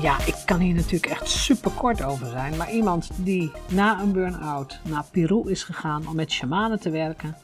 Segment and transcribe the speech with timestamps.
[0.00, 2.56] Ja, ik kan hier natuurlijk echt super kort over zijn.
[2.56, 7.36] Maar iemand die na een burn-out naar Peru is gegaan om met shamanen te werken,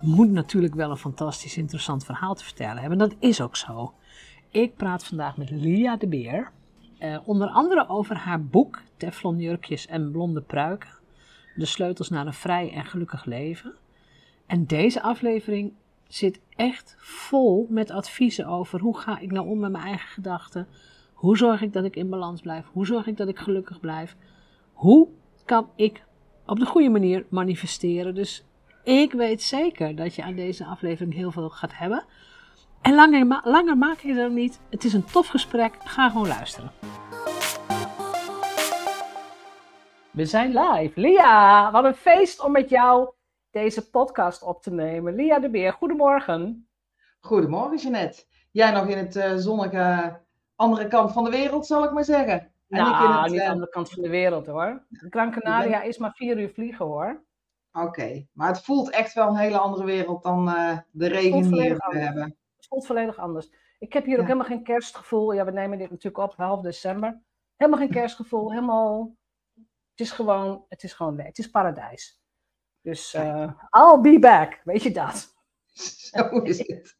[0.00, 2.98] moet natuurlijk wel een fantastisch interessant verhaal te vertellen hebben.
[2.98, 3.94] Dat is ook zo.
[4.50, 6.50] Ik praat vandaag met Lia de Beer.
[6.98, 10.90] Eh, onder andere over haar boek Teflon jurkjes en blonde pruiken.
[11.54, 13.74] De sleutels naar een vrij en gelukkig leven.
[14.46, 15.72] En deze aflevering
[16.08, 20.66] zit echt vol met adviezen over hoe ga ik nou om met mijn eigen gedachten
[21.18, 22.66] hoe zorg ik dat ik in balans blijf?
[22.72, 24.16] Hoe zorg ik dat ik gelukkig blijf?
[24.72, 25.08] Hoe
[25.44, 26.04] kan ik
[26.46, 28.14] op de goede manier manifesteren?
[28.14, 28.44] Dus
[28.84, 32.04] ik weet zeker dat je aan deze aflevering heel veel gaat hebben.
[32.82, 34.60] En langer, langer maak ik er niet.
[34.70, 35.74] Het is een tof gesprek.
[35.84, 36.70] Ga gewoon luisteren.
[40.10, 41.00] We zijn live.
[41.00, 43.10] Lia, wat een feest om met jou
[43.50, 45.14] deze podcast op te nemen.
[45.14, 46.68] Lia de Beer, goedemorgen.
[47.20, 48.24] Goedemorgen, Jeanette.
[48.50, 50.16] Jij nog in het uh, zonnige
[50.58, 52.52] andere kant van de wereld, zal ik maar zeggen.
[52.68, 54.82] En nou, niet de uh, andere kant van de wereld hoor.
[54.90, 57.22] Gran Canaria is maar vier uur vliegen hoor.
[57.72, 61.76] Oké, maar het voelt echt wel een hele andere wereld dan uh, de regen hier
[61.76, 62.22] te hebben.
[62.56, 63.50] Het voelt volledig anders.
[63.78, 65.32] Ik heb hier ook helemaal geen kerstgevoel.
[65.32, 67.20] Ja, we nemen dit natuurlijk op half december.
[67.56, 68.50] Helemaal geen kerstgevoel.
[68.50, 69.16] Helemaal.
[69.90, 72.22] Het is gewoon, het is gewoon Het is paradijs.
[72.80, 74.60] Dus uh, I'll be back.
[74.64, 75.34] Weet je dat?
[76.12, 76.97] Zo is het.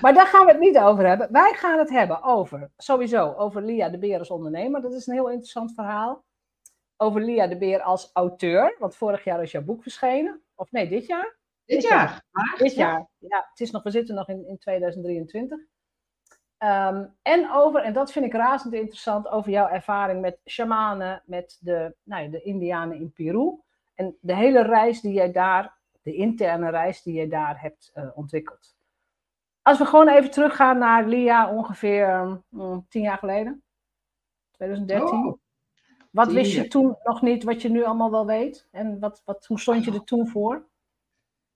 [0.00, 1.32] Maar daar gaan we het niet over hebben.
[1.32, 4.80] Wij gaan het hebben over, sowieso, over Lia de Beer als ondernemer.
[4.80, 6.24] Dat is een heel interessant verhaal.
[6.96, 8.76] Over Lia de Beer als auteur.
[8.78, 10.42] Want vorig jaar is jouw boek verschenen.
[10.54, 11.36] Of nee, dit jaar?
[11.64, 12.22] Dit, jaar.
[12.58, 13.08] Dit jaar.
[13.18, 15.58] Ja, het is nog, we zitten nog in, in 2023.
[16.58, 21.58] Ehm, en over, en dat vind ik razend interessant, over jouw ervaring met shamanen, met
[21.60, 23.60] de, nou ja, de Indianen in Peru.
[23.94, 28.08] En de hele reis die jij daar, de interne reis die jij daar hebt uh,
[28.14, 28.74] ontwikkeld.
[29.62, 33.62] Als we gewoon even teruggaan naar Lia ongeveer mm, tien jaar geleden.
[34.50, 35.38] 2013.
[36.10, 38.68] wat wist je toen nog niet, wat je nu allemaal wel weet?
[38.70, 40.68] En wat, wat, hoe stond je er toen voor?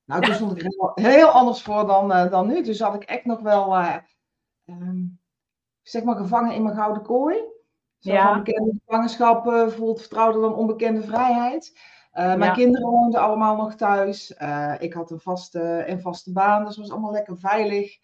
[0.04, 2.62] Nou, toen stond ik heel, heel anders voor dan, uh, dan nu.
[2.62, 3.96] Dus zat ik echt nog wel, uh,
[4.64, 5.20] um,
[5.82, 7.36] zeg maar, gevangen in mijn gouden kooi.
[7.98, 8.42] Zo ja.
[8.42, 11.78] bekende gevangenschap uh, voelt vertrouwder dan onbekende vrijheid.
[12.14, 14.34] Uh, mijn kinderen woonden allemaal nog thuis.
[14.42, 17.96] Uh, ik had een vaste, een vaste baan, dus was allemaal lekker veilig.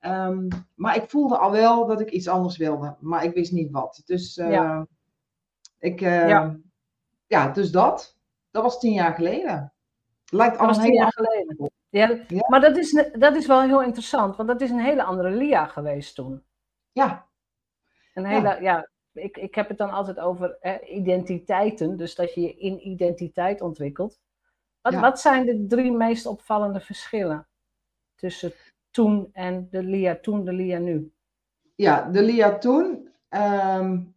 [0.00, 3.70] Um, maar ik voelde al wel dat ik iets anders wilde, maar ik wist niet
[3.70, 4.02] wat.
[4.04, 4.86] Dus uh, ja.
[5.78, 6.56] ik, ja.
[7.26, 8.16] ja, dus dat.
[8.50, 9.72] Dat was tien jaar geleden.
[10.30, 11.70] Lijkt al tien jaar geleden.
[11.88, 15.02] Ja, ja, Maar dat is, dat is wel heel interessant, want dat is een hele
[15.02, 16.42] andere Lia geweest toen.
[16.92, 17.26] Ja.
[18.14, 18.88] Een hele, ja,
[19.22, 24.20] ik, ik heb het dan altijd over identiteiten, dus dat je je in identiteit ontwikkelt.
[24.80, 27.46] Wat, wat zijn de drie meest opvallende verschillen
[28.14, 28.52] tussen
[28.90, 31.12] toen en de Lia toen, de Lia nu?
[31.74, 34.14] Ja, de Lia toen um,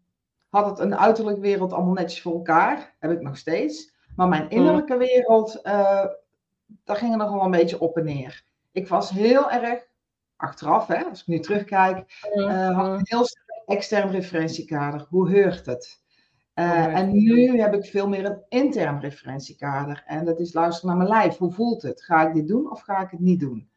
[0.50, 2.95] had het een uiterlijk wereld allemaal netjes voor elkaar.
[3.00, 3.94] Heb ik nog steeds.
[4.16, 4.50] Maar mijn mm.
[4.50, 6.06] innerlijke wereld, uh,
[6.83, 8.44] daar ging er nog wel een beetje op en neer.
[8.72, 9.88] Ik was heel erg,
[10.35, 13.25] achteraf, hè, als ik nu terugkijk, uh, had ik heel
[13.71, 15.05] extern referentiekader.
[15.09, 15.99] Hoe heurt het?
[16.55, 20.03] Uh, en nu heb ik veel meer een intern referentiekader.
[20.05, 21.37] En dat is luisteren naar mijn lijf.
[21.37, 22.03] Hoe voelt het?
[22.03, 23.69] Ga ik dit doen of ga ik het niet doen?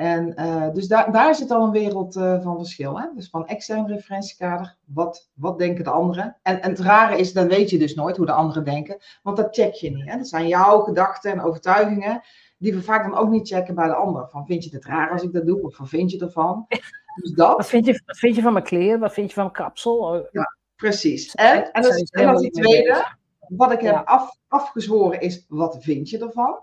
[0.00, 3.00] En uh, dus daar, daar zit al een wereld uh, van verschil.
[3.00, 3.06] Hè?
[3.14, 6.36] Dus van extern referentiekader, wat, wat denken de anderen?
[6.42, 9.36] En, en het rare is, dan weet je dus nooit hoe de anderen denken, want
[9.36, 10.10] dat check je niet.
[10.10, 10.16] Hè?
[10.16, 12.20] Dat zijn jouw gedachten en overtuigingen,
[12.58, 14.28] die we vaak dan ook niet checken bij de ander.
[14.28, 15.62] Van vind je het raar als ik dat doe?
[15.62, 16.66] Of wat vind je ervan?
[17.14, 17.56] Dus dat.
[17.56, 19.00] Wat vind je, wat vind je van mijn kleren?
[19.00, 20.28] Wat vind je van mijn kapsel?
[20.30, 21.34] Ja, precies.
[21.34, 23.16] En, en, dat, en dat die tweede,
[23.48, 26.58] wat ik heb af, afgezworen is, wat vind je ervan?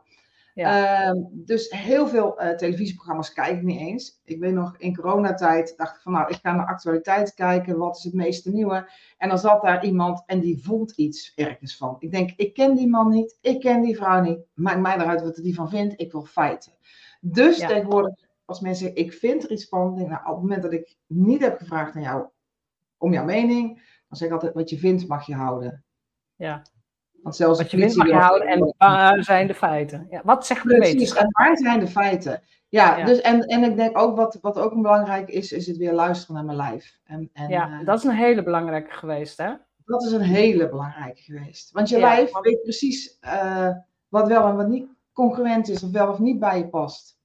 [0.57, 1.13] Ja.
[1.13, 4.21] Uh, dus heel veel uh, televisieprogramma's kijk ik niet eens.
[4.23, 7.77] Ik weet nog, in coronatijd dacht ik van nou, ik ga naar actualiteit kijken.
[7.77, 8.89] Wat is het meeste nieuwe?
[9.17, 11.95] En dan zat daar iemand en die vond iets ergens van.
[11.99, 13.37] Ik denk, ik ken die man niet.
[13.41, 14.39] Ik ken die vrouw niet.
[14.53, 16.01] Maakt mij eruit wat hij van vindt.
[16.01, 16.71] Ik wil feiten.
[17.21, 18.15] Dus tegenwoordig,
[18.47, 20.97] als mensen zeggen, ik vind er iets van, denk, nou, op het moment dat ik
[21.07, 22.27] niet heb gevraagd aan jou
[22.97, 23.75] om jouw mening,
[24.07, 25.85] dan zeg ik altijd, wat je vindt mag je houden.
[26.35, 26.61] Ja.
[27.11, 30.07] Want zelfs wat je vindt mag je houden en waar zijn de feiten?
[30.09, 31.23] Ja, wat zegt de wetenschap?
[31.23, 32.41] En waar zijn de feiten?
[32.69, 35.93] Ja, Dus, en, en ik denk ook wat, wat ook belangrijk is, is het weer
[35.93, 36.99] luisteren naar mijn lijf.
[37.03, 39.53] En, en, ja, dat is een hele belangrijke geweest, hè?
[39.85, 41.71] Dat is een hele belangrijke geweest.
[41.71, 43.69] Want je lijf weet precies uh,
[44.07, 47.16] wat wel en wat niet congruent is, of wel of niet bij je past.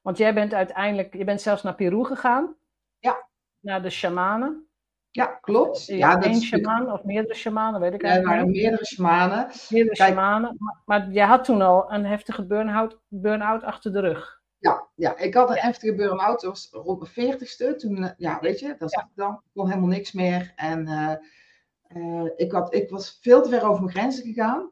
[0.00, 2.56] Want jij bent uiteindelijk, je bent zelfs naar Peru gegaan.
[2.98, 3.28] Ja.
[3.60, 4.70] Naar de shamanen.
[5.10, 5.86] Ja, klopt.
[5.86, 8.40] Ja, ja één shaman of meerdere shamanen, weet ik eigenlijk niet.
[8.40, 9.50] Er waren meerdere shamanen.
[9.70, 10.56] Meerdere Kijk, shamanen.
[10.58, 14.40] Maar, maar jij had toen al een heftige burn-out burn achter de rug.
[14.58, 16.40] Ja, ja, ik had een heftige burn-out.
[16.40, 17.74] Dat was rond mijn veertigste.
[17.76, 19.32] Toen, eh, ja, weet je, dat zag ik dan.
[19.32, 20.52] Ik kon helemaal niks meer.
[20.56, 21.14] En uh,
[21.96, 24.70] uh, ik, had, ik was veel te ver over mijn grenzen gegaan.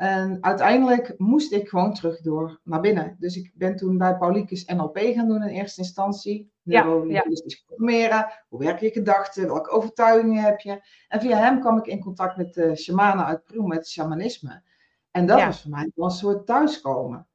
[0.00, 3.16] En uiteindelijk moest ik gewoon terug door naar binnen.
[3.18, 6.52] Dus ik ben toen bij Paulikus NLP gaan doen in eerste instantie.
[6.62, 8.32] Neurolinguistisch ja, programmeren.
[8.48, 9.46] Hoe werken je gedachten?
[9.46, 10.82] Welke overtuigingen heb je?
[11.08, 14.62] En via hem kwam ik in contact met de shamanen uit Peru, met shamanisme.
[15.10, 17.26] En dat was voor mij een soort thuiskomen.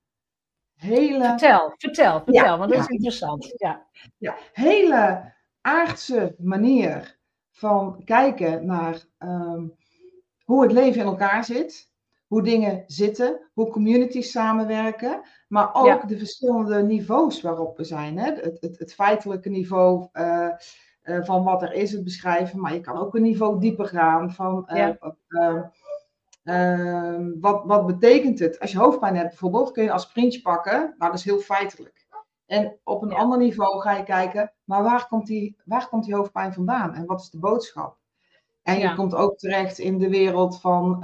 [0.76, 1.24] Hele...
[1.24, 3.54] Vertel, vertel, vertel, want dat is interessant.
[3.58, 3.88] Ja.
[4.18, 7.20] ja, hele aardse manier
[7.52, 9.76] van kijken naar um,
[10.44, 11.94] hoe het leven in elkaar zit
[12.28, 18.18] hoe dingen zitten, hoe communities samenwerken, maar ook de verschillende niveaus waarop we zijn.
[18.18, 18.32] Hè?
[18.34, 20.48] Het, het, het feitelijke niveau uh,
[21.04, 24.32] uh, van wat er is, het beschrijven, maar je kan ook een niveau dieper gaan
[24.32, 24.90] van uh,
[27.40, 28.60] wat, wat betekent het.
[28.60, 32.08] Als je hoofdpijn hebt bijvoorbeeld, kun je als sprintje pakken, nou dat is heel feitelijk.
[32.46, 36.16] En op een ander niveau ga je kijken, maar waar komt, die, waar komt die
[36.16, 37.98] hoofdpijn vandaan en wat is de boodschap?
[38.64, 41.04] En je komt ook terecht in de wereld van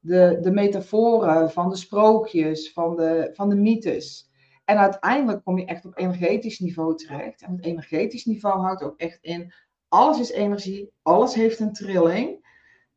[0.00, 4.30] de, de metaforen, van de sprookjes, van de, van de mythes.
[4.64, 7.42] En uiteindelijk kom je echt op energetisch niveau terecht.
[7.42, 9.52] En het energetisch niveau houdt ook echt in,
[9.88, 12.48] alles is energie, alles heeft een trilling.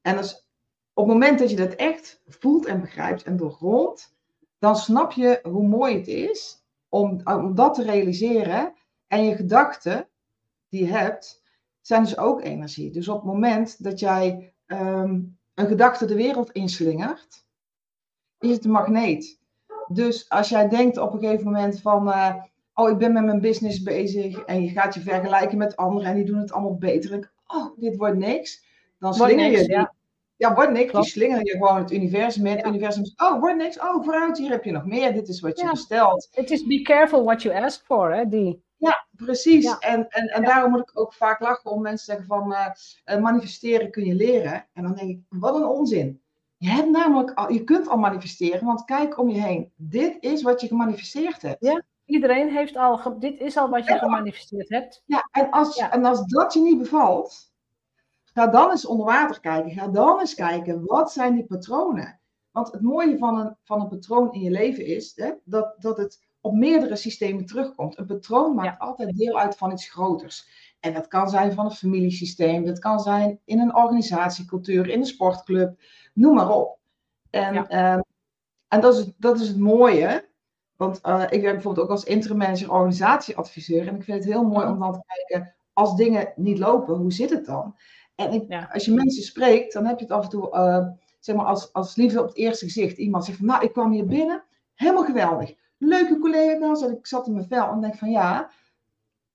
[0.02, 0.48] En dus
[0.94, 4.16] op het moment dat je dat echt voelt en begrijpt en doorgrondt,
[4.60, 8.74] dan snap je hoe mooi het is om, om dat te realiseren.
[9.08, 10.08] En je gedachten
[10.70, 11.44] die je hebt,
[11.82, 12.92] zijn dus ook energie.
[12.92, 15.20] Dus op het moment dat jij ehm,
[15.54, 17.46] een gedachte de wereld inslingert,
[18.40, 19.42] is het een magneet.
[19.88, 22.36] Dus als jij denkt op een gegeven moment van, uh,
[22.74, 26.16] oh ik ben met mijn business bezig en je gaat je vergelijken met anderen en
[26.16, 27.12] die doen het allemaal beter.
[27.12, 28.66] En, oh, dit wordt niks.
[29.00, 29.94] Dan slinger je die, ja.
[30.36, 30.92] ja, wordt niks.
[30.92, 32.58] Die slinger je gewoon het universum in.
[32.58, 33.80] Het universum oh, wordt niks.
[33.80, 35.14] Oh, vooruit, hier heb je nog meer.
[35.14, 36.28] Dit is wat je bestelt.
[36.32, 38.63] Het is be careful what you ask for, hè, die.
[38.84, 39.78] Ja, precies.
[39.80, 42.56] En, en, en daarom moet ik ook vaak lachen om mensen zeggen van
[43.06, 44.68] uh, manifesteren kun je leren.
[44.74, 46.22] En dan denk ik, wat een onzin.
[46.58, 49.72] Je hebt namelijk al, je kunt al manifesteren, want kijk om je heen.
[49.76, 51.66] Dit is wat je gemanifesteerd hebt.
[51.66, 55.04] Ja, iedereen heeft al, dit is al wat je gemanifesteerd hebt.
[55.06, 57.52] Ja, en als, en als dat je niet bevalt,
[58.24, 59.72] ga dan eens onder water kijken.
[59.72, 62.20] Ga dan eens kijken, wat zijn die patronen?
[62.52, 65.98] Want het mooie van een, van een patroon in je leven is hè, dat, dat
[65.98, 67.98] het op meerdere systemen terugkomt.
[67.98, 70.48] Een patroon maakt altijd deel uit van iets groters.
[70.80, 75.06] En dat kan zijn van een familiesysteem, dat kan zijn in een organisatiecultuur, in een
[75.06, 75.82] sportclub,
[76.14, 76.80] noem maar op.
[77.30, 78.00] En, ehm,
[78.68, 80.30] en dat, is, dat is het mooie,
[80.76, 83.88] want uh, ik werk bijvoorbeeld ook als interim manager organisatieadviseur.
[83.88, 87.14] En ik vind het heel mooi om dan te kijken, als dingen niet lopen, hoe
[87.14, 87.76] zit het dan?
[88.16, 90.88] En ik, als je mensen spreekt, dan heb je het af en toe, uh,
[91.20, 92.98] zeg maar, als, als liefde op het eerste gezicht.
[92.98, 96.82] Iemand zegt van, nou, ik kwam hier binnen, helemaal geweldig leuke collega's.
[96.82, 98.50] En ik zat in mijn vel en denk van ja,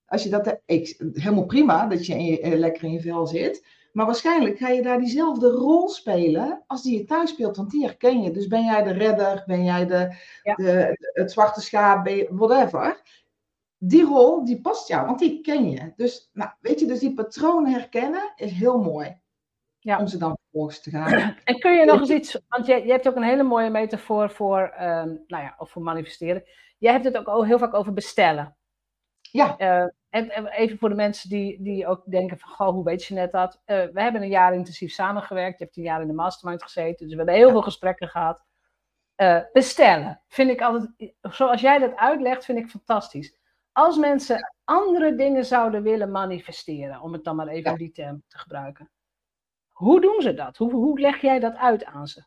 [0.07, 3.27] als je dat ik, helemaal prima dat je, in je eh, lekker in je vel
[3.27, 3.65] zit.
[3.93, 7.85] Maar waarschijnlijk ga je daar diezelfde rol spelen als die je thuis speelt, want die
[7.85, 8.31] herken je.
[8.31, 13.03] Dus ben jij de redder, ben jij de, de het zwarte schaap, whatever.
[13.79, 15.93] Die rol, die past jou, want die ken je.
[15.97, 19.21] Dus, nou, weet je, dus die patronen herkennen is heel mooi.
[19.89, 19.99] Ja.
[19.99, 21.37] Om ze dan vervolgens te gaan.
[21.45, 24.31] En kun je nog eens iets, want je, je hebt ook een hele mooie metafoor
[24.31, 26.43] voor, um, nou ja, of voor manifesteren.
[26.79, 28.57] Jij hebt het ook heel vaak over bestellen.
[29.21, 29.55] Ja.
[29.59, 33.15] Uh, en, even voor de mensen die, die ook denken van, goh, hoe weet je
[33.15, 33.55] net dat?
[33.55, 35.59] Uh, we hebben een jaar intensief samengewerkt.
[35.59, 37.07] Je hebt een jaar in de mastermind gezeten.
[37.07, 38.45] Dus we hebben heel veel gesprekken gehad.
[39.17, 43.37] Uh, bestellen vind ik altijd, zoals jij dat uitlegt, vind ik fantastisch.
[43.73, 47.77] Als mensen andere dingen zouden willen manifesteren, om het dan maar even ja.
[47.77, 48.91] die term te gebruiken.
[49.79, 50.57] Hoe doen ze dat?
[50.57, 52.25] Hoe, hoe leg jij dat uit aan ze?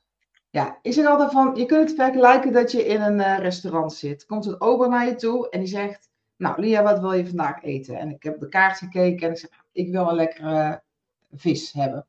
[0.49, 3.93] Ja, ik zeg altijd van, je kunt het vergelijken dat je in een uh, restaurant
[3.93, 4.25] zit.
[4.25, 7.63] Komt een ober naar je toe en die zegt, nou Lia, wat wil je vandaag
[7.63, 7.95] eten?
[7.95, 10.83] En ik heb de kaart gekeken en ik zeg, ik wil een lekkere
[11.31, 12.07] vis hebben.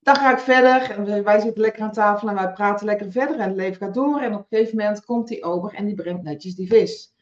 [0.00, 0.90] dan ga ik verder.
[0.90, 3.38] En wij zitten lekker aan tafel en wij praten lekker verder.
[3.38, 4.20] En het leven gaat door.
[4.20, 7.12] En op een gegeven moment komt die ober en die brengt netjes die vis.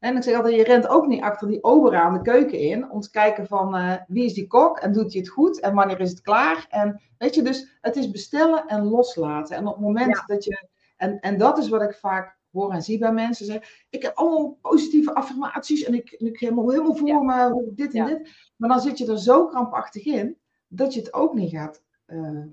[0.00, 2.90] En ik zeg altijd, je rent ook niet achter die ober aan de keuken in.
[2.90, 5.74] Om te kijken van uh, wie is die kok en doet hij het goed en
[5.74, 6.66] wanneer is het klaar.
[6.68, 9.56] En weet je, dus het is bestellen en loslaten.
[9.56, 12.82] En op het moment dat je, en, en dat is wat ik vaak hoor en
[12.82, 13.62] zie bij mensen.
[13.90, 18.30] Ik heb allemaal positieve affirmaties en ik, ik me helemaal voor me dit en dit.
[18.56, 20.36] Maar dan zit je er zo krampachtig in
[20.68, 22.44] dat je het ook niet gaat uh,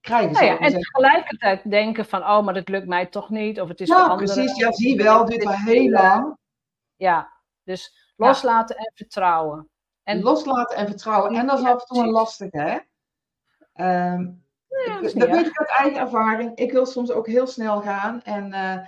[0.00, 0.32] krijgen.
[0.32, 3.60] Nou ja, en tegelijkertijd denken van, oh, maar dat lukt mij toch niet.
[3.60, 4.56] Of het is ja, precies.
[4.56, 6.36] Ja, zie wel, dit al heel lang.
[6.96, 7.32] Ja,
[7.62, 9.68] dus loslaten en vertrouwen.
[10.02, 11.34] En loslaten en vertrouwen.
[11.34, 12.78] En dat is af en toe een lastige, hè?
[14.12, 14.44] Um,
[14.86, 16.56] ja, dat, dat weet ik uit eigen ervaring.
[16.56, 18.22] Ik wil soms ook heel snel gaan.
[18.22, 18.78] En, uh,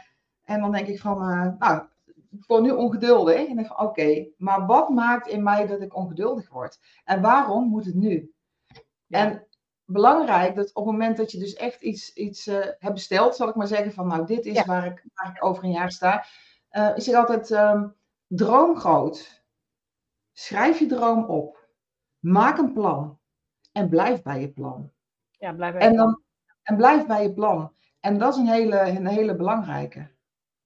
[0.43, 1.87] en dan denk ik van, uh, nou,
[2.31, 3.47] ik word nu ongeduldig.
[3.49, 6.79] En denk van, oké, maar wat maakt in mij dat ik ongeduldig word?
[7.05, 8.35] En waarom moet het nu?
[9.09, 9.47] En
[9.85, 13.49] belangrijk dat op het moment dat je dus echt iets, iets uh, hebt besteld, zal
[13.49, 16.25] ik maar zeggen van, nou, dit is waar, ik, waar ik over een jaar sta
[16.71, 17.95] uh, ik zeg altijd, um,
[18.27, 19.45] droom groot.
[20.33, 21.69] Schrijf je droom op.
[22.19, 23.19] Maak een plan.
[23.73, 24.91] En blijf bij je plan.
[25.31, 26.23] Ja, blijf bij je en, dan,
[26.63, 27.73] en blijf bij je plan.
[28.01, 30.09] En dat is een hele, een hele belangrijke.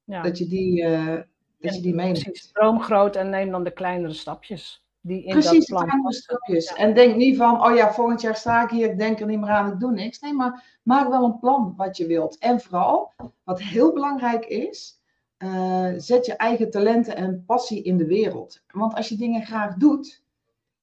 [0.05, 0.23] Ja.
[0.23, 1.21] Dat je die, uh,
[1.59, 2.23] dat je die meeneemt.
[2.23, 4.85] Precies, droom groot en neem dan de kleinere stapjes.
[5.01, 6.73] Die in Precies, dat plan de kleinere stapjes.
[6.73, 9.41] En denk niet van, oh ja, volgend jaar sta ik hier, ik denk er niet
[9.41, 10.21] meer aan, ik doe niks.
[10.21, 12.39] Nee, maar maak wel een plan wat je wilt.
[12.39, 13.13] En vooral,
[13.45, 15.00] wat heel belangrijk is,
[15.43, 18.63] uh, zet je eigen talenten en passie in de wereld.
[18.67, 20.23] Want als je dingen graag doet,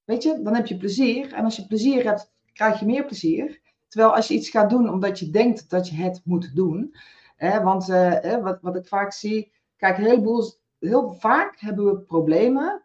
[0.04, 1.34] weet je, dan heb je plezier.
[1.34, 3.62] En als je plezier hebt, krijg je meer plezier.
[3.88, 6.96] Terwijl als je iets gaat doen omdat je denkt dat je het moet doen.
[7.36, 12.84] Hè, want uh, wat, wat ik vaak zie, kijk, heel, heel vaak hebben we problemen.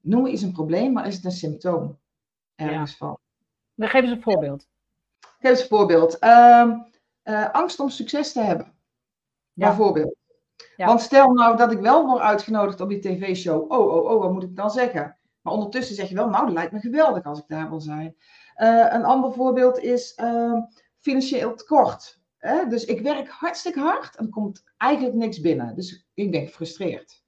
[0.00, 1.98] Noemen iets een probleem, maar is het een symptoom
[2.54, 2.96] ergens ja.
[2.96, 3.18] van.
[3.74, 4.68] Dan geef eens een voorbeeld.
[5.20, 6.22] Geef eens een voorbeeld.
[6.22, 6.72] Uh,
[7.24, 8.66] uh, angst om succes te hebben.
[9.52, 9.66] Ja.
[9.66, 10.16] Bijvoorbeeld.
[10.76, 13.72] Want stel nou dat ik wel word uitgenodigd op die tv-show.
[13.72, 15.18] Oh, oh, oh, wat moet ik dan zeggen?
[15.40, 18.16] Maar ondertussen zeg je wel, nou, dat lijkt me geweldig als ik daar wil zijn.
[18.56, 20.62] Uh, een ander voorbeeld is uh,
[20.98, 22.20] financieel tekort.
[22.38, 22.66] Hè?
[22.66, 25.74] Dus ik werk hartstikke hard en er komt eigenlijk niks binnen.
[25.74, 27.22] Dus ik ben gefrustreerd.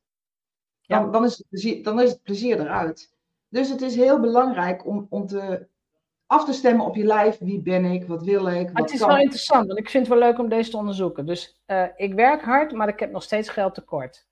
[0.87, 1.11] Dan, ja.
[1.11, 3.15] dan, is, het plezier, dan is het plezier eruit.
[3.49, 5.69] Dus het is heel belangrijk om, om te
[6.27, 7.39] af te stemmen op je lijf.
[7.39, 8.07] Wie ben ik?
[8.07, 8.69] Wat wil ik?
[8.69, 11.27] Wat het is wel interessant, want ik vind het wel leuk om deze te onderzoeken.
[11.27, 14.27] Dus uh, ik werk hard, maar ik heb nog steeds geld tekort.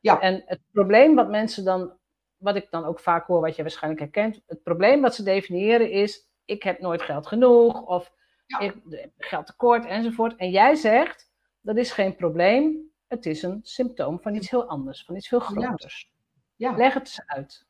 [0.00, 0.20] Ja.
[0.20, 1.92] En het probleem wat mensen dan,
[2.36, 5.90] wat ik dan ook vaak hoor, wat je waarschijnlijk herkent, het probleem wat ze definiëren
[5.90, 8.12] is: ik heb nooit geld genoeg, of
[8.46, 8.58] ja.
[8.58, 8.74] ik
[9.18, 10.36] geld tekort enzovoort.
[10.36, 11.30] En jij zegt,
[11.60, 15.40] dat is geen probleem, het is een symptoom van iets heel anders, van iets veel
[15.40, 16.10] groters.
[16.56, 16.70] Ja.
[16.70, 16.76] ja.
[16.76, 17.66] Leg het eens uit.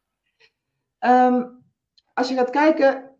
[1.00, 1.64] Um,
[2.14, 3.11] als je gaat kijken,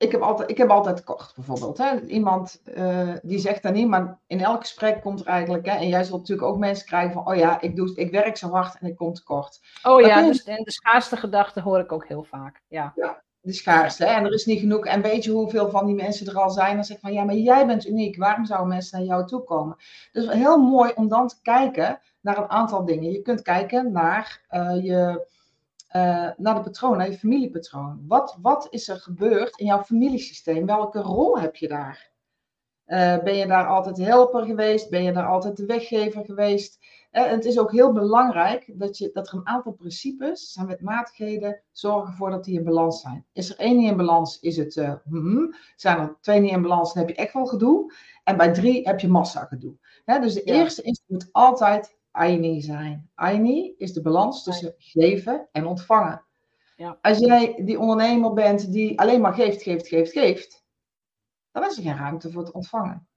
[0.00, 1.78] ik heb altijd, ik heb altijd tekort, bijvoorbeeld.
[1.78, 2.00] Hè.
[2.00, 5.88] Iemand uh, die zegt dat niet, maar in elk gesprek komt er eigenlijk, hè, en
[5.88, 8.78] jij zult natuurlijk ook mensen krijgen van, oh ja, ik, doe, ik werk zo hard
[8.80, 9.60] en ik kom tekort.
[9.82, 12.62] Oh ja, dus de, de schaarste gedachte hoor ik ook heel vaak.
[12.68, 14.04] Ja, ja de schaarste.
[14.04, 14.86] Hè, en er is niet genoeg.
[14.86, 16.74] En weet je hoeveel van die mensen er al zijn?
[16.74, 18.16] Dan zeg ik van, ja, maar jij bent uniek.
[18.16, 19.76] Waarom zouden mensen naar jou toe komen?
[20.12, 23.10] Dus heel mooi om dan te kijken naar een aantal dingen.
[23.10, 25.28] Je kunt kijken naar uh, je
[25.96, 28.04] uh, naar de patroon, naar je familiepatroon.
[28.06, 30.66] Wat, wat is er gebeurd in jouw familiesysteem?
[30.66, 32.10] Welke rol heb je daar?
[32.86, 34.90] Uh, ben je daar altijd helper geweest?
[34.90, 36.78] Ben je daar altijd de weggever geweest?
[37.12, 40.66] Uh, en het is ook heel belangrijk dat, je, dat er een aantal principes zijn
[40.66, 43.26] met matigheden zorgen ervoor dat die in balans zijn.
[43.32, 46.92] Is er één niet in balans, is het hmm, zijn er twee niet in balans,
[46.92, 47.92] dan heb je echt wel gedoe.
[48.24, 49.74] En bij drie heb je massa gedoe.
[50.04, 53.10] dus de eerste is, moet altijd Aini zijn.
[53.14, 56.24] Aini is de balans tussen geven en ontvangen.
[56.76, 56.98] Ja.
[57.02, 60.64] Als jij die ondernemer bent die alleen maar geeft, geeft, geeft, geeft,
[61.52, 63.08] dan is er geen ruimte voor het ontvangen.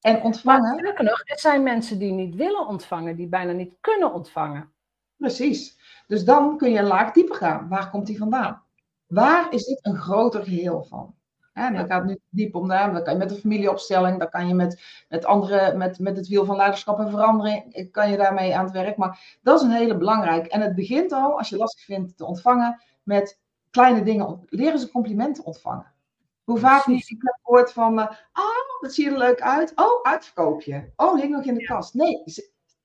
[0.00, 0.82] En ontvangen.
[0.82, 4.72] Maar nog, er zijn mensen die niet willen ontvangen, die bijna niet kunnen ontvangen.
[5.16, 5.78] Precies.
[6.06, 7.68] Dus dan kun je een laag dieper gaan.
[7.68, 8.62] Waar komt die vandaan?
[9.06, 11.14] Waar is dit een groter geheel van?
[11.54, 12.92] En dan gaat het nu diep om daar.
[12.92, 16.28] Dan kan je met een familieopstelling, dan kan je met, met andere, met, met het
[16.28, 18.96] wiel van leiderschap en verandering, kan je daarmee aan het werk.
[18.96, 20.48] Maar dat is een hele belangrijke.
[20.48, 24.44] En het begint al, als je lastig vindt te ontvangen, met kleine dingen.
[24.48, 25.92] Leren ze complimenten ontvangen.
[26.44, 29.72] Hoe vaak niet ik heb gehoord van, uh, oh, dat zie je er leuk uit.
[29.74, 30.92] Oh, uitverkoopje.
[30.96, 31.94] Oh, hing nog in de kast.
[31.94, 32.22] Nee,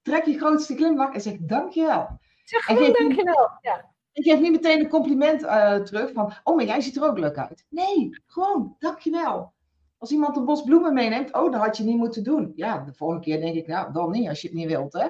[0.01, 2.19] trek je grootste glimlach en zeg dankjewel.
[2.43, 3.49] Zeg gewoon dankjewel.
[3.61, 3.88] Ja.
[4.19, 7.17] Ik geef niet meteen een compliment uh, terug van, oh, maar jij ziet er ook
[7.17, 7.65] leuk uit.
[7.69, 9.53] Nee, gewoon, dankjewel.
[9.97, 12.51] Als iemand een bos bloemen meeneemt, oh, dat had je niet moeten doen.
[12.55, 15.07] Ja, de volgende keer denk ik, nou, dan niet, als je het niet wilt, hè.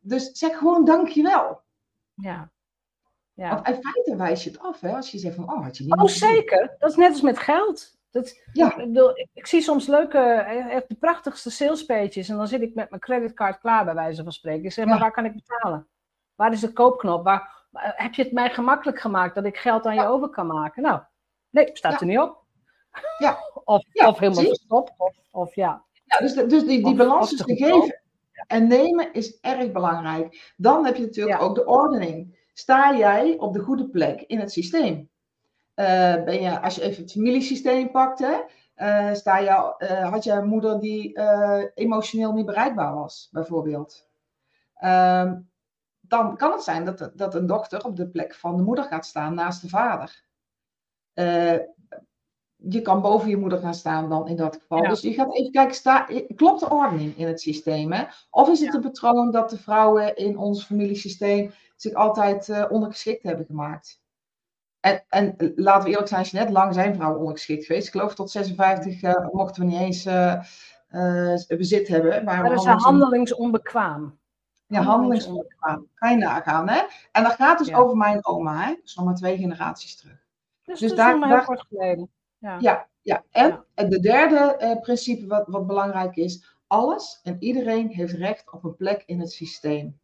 [0.00, 1.60] Dus zeg gewoon dankjewel.
[2.14, 2.50] Ja.
[3.34, 3.48] ja.
[3.48, 5.84] Want in feite wijs je het af, hè, als je zegt van, oh, had je
[5.84, 6.76] niet Oh, zeker.
[6.78, 7.96] Dat is net als met geld.
[8.10, 8.76] Dat, ja.
[8.76, 10.18] ik, bedoel, ik, ik, zie soms leuke,
[10.70, 12.28] echt de prachtigste salespages.
[12.28, 14.64] En dan zit ik met mijn creditcard klaar, bij wijze van spreken.
[14.64, 15.86] Ik zeg, maar waar kan ik betalen?
[16.34, 17.24] Waar is de koopknop?
[17.24, 20.82] Waar, heb je het mij gemakkelijk gemaakt dat ik geld aan je over kan maken?
[20.82, 21.00] Nou,
[21.50, 22.46] nee, staat er niet op.
[23.18, 23.38] Ja.
[23.64, 24.92] of, of helemaal gestopt.
[24.96, 25.84] Of, of ja.
[26.04, 26.18] ja.
[26.18, 28.00] Dus, dus die, die balans tussen geven
[28.46, 30.52] en nemen is erg belangrijk.
[30.56, 32.46] Dan heb je natuurlijk ook de ordening.
[32.52, 35.10] Sta jij op de goede plek in het systeem?
[35.74, 38.36] Uh, ben je, als je even het familiesysteem pakt, hè,
[38.76, 41.20] uh, sta je, uh, had je een moeder die
[41.74, 44.06] emotioneel niet bereikbaar was, bijvoorbeeld.
[44.74, 45.34] Ehm,
[46.08, 49.06] dan kan het zijn dat, dat een dochter op de plek van de moeder gaat
[49.06, 50.24] staan naast de vader.
[52.56, 54.88] je kan boven je moeder gaan staan dan in dat geval.
[54.88, 57.92] Dus je gaat even kijken, sta, klopt de ordening in het systeem?
[57.92, 58.04] Hè?
[58.30, 63.46] Of is het een patroon dat de vrouwen in ons familiesysteem zich altijd ondergeschikt hebben
[63.46, 64.00] gemaakt?
[64.80, 67.86] En, en laten we eerlijk zijn, als je net lang zijn vrouwen ongeschikt geweest.
[67.86, 70.04] Ik geloof tot 56 uh, eh, mochten we niet eens
[71.46, 72.24] bezit hebben.
[72.24, 74.18] Maar dat is handelingsonbekwaam.
[74.68, 75.86] Ja, handelingsonbekwaam.
[75.94, 76.82] Kan je nagaan, hè?
[77.12, 78.74] En dat gaat dus over mijn oma, hè?
[78.82, 80.26] Dus nog maar twee generaties terug.
[80.64, 82.10] Dus, dus daar, daar kort geleden.
[82.38, 82.88] Ja, ja.
[83.02, 83.24] ja.
[83.30, 86.56] En, en de derde principe wat, wat belangrijk is.
[86.66, 89.98] Alles en iedereen heeft recht op een plek in het systeem.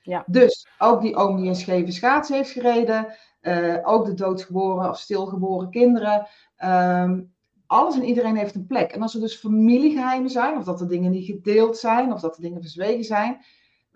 [0.00, 0.24] Ja.
[0.26, 4.98] Dus ook die oom die een scheve schaats heeft gereden, uh, ook de doodgeboren of
[4.98, 6.26] stilgeboren kinderen.
[6.64, 7.34] Um,
[7.66, 8.92] alles en iedereen heeft een plek.
[8.92, 12.36] En als er dus familiegeheimen zijn, of dat er dingen niet gedeeld zijn, of dat
[12.36, 13.44] er dingen verzwegen zijn.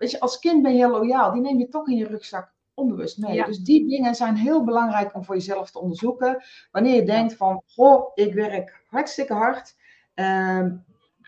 [0.03, 1.31] Weet je, als kind ben je heel loyaal.
[1.31, 3.45] Die neem je toch in je rugzak onbewust mee.
[3.45, 6.43] Dus die dingen zijn heel belangrijk om voor jezelf te onderzoeken.
[6.71, 9.75] Wanneer je denkt van, goh, ik werk hartstikke hard.
[10.15, 10.85] Um,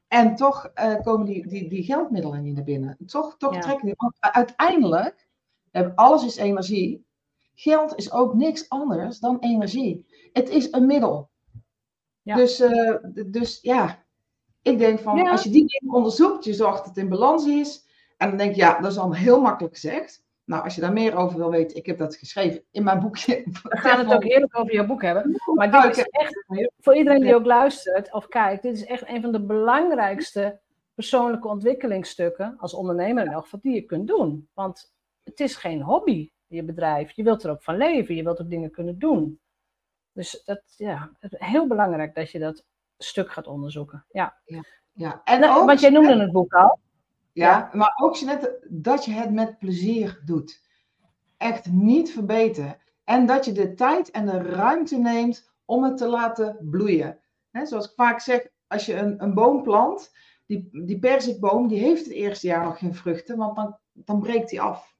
[0.07, 2.97] en toch uh, komen die, die, die geldmiddelen niet naar binnen.
[3.05, 3.95] Toch, toch trekken die.
[3.97, 5.27] Want uiteindelijk,
[5.95, 7.05] alles is energie.
[7.53, 10.05] Geld is ook niks anders dan energie.
[10.33, 11.29] Het is een middel.
[12.21, 12.35] Ja.
[12.35, 14.03] Dus, uh, dus ja,
[14.61, 17.83] ik denk van als je die dingen onderzoekt, je zorgt dat het in balans is.
[18.17, 20.23] En dan denk je, ja, dat is allemaal heel makkelijk gezegd.
[20.43, 23.43] Nou, als je daar meer over wil weten, ik heb dat geschreven in mijn boekje.
[23.63, 25.41] We gaan het ook eerlijk over jouw boek hebben.
[25.55, 26.45] Maar dit is echt,
[26.79, 30.59] voor iedereen die ook luistert of kijkt, dit is echt een van de belangrijkste
[30.93, 34.49] persoonlijke ontwikkelingsstukken als ondernemer in elk geval die je kunt doen.
[34.53, 37.11] Want het is geen hobby je bedrijf.
[37.11, 38.15] Je wilt er ook van leven.
[38.15, 39.39] Je wilt ook dingen kunnen doen.
[40.11, 42.65] Dus dat, ja, heel belangrijk dat je dat
[42.97, 44.05] stuk gaat onderzoeken.
[44.09, 44.37] Ja.
[44.45, 45.21] ja, ja.
[45.23, 46.79] En nou, ook, want jij noemde het boek al.
[47.35, 50.61] Ja, maar ook net dat je het met plezier doet.
[51.37, 52.77] Echt niet verbeteren.
[53.03, 57.19] En dat je de tijd en de ruimte neemt om het te laten bloeien.
[57.51, 60.11] zoals ik vaak zeg, als je een, een boom plant,
[60.45, 64.49] die, die perzikboom, die heeft het eerste jaar nog geen vruchten, want dan, dan breekt
[64.49, 64.95] die af.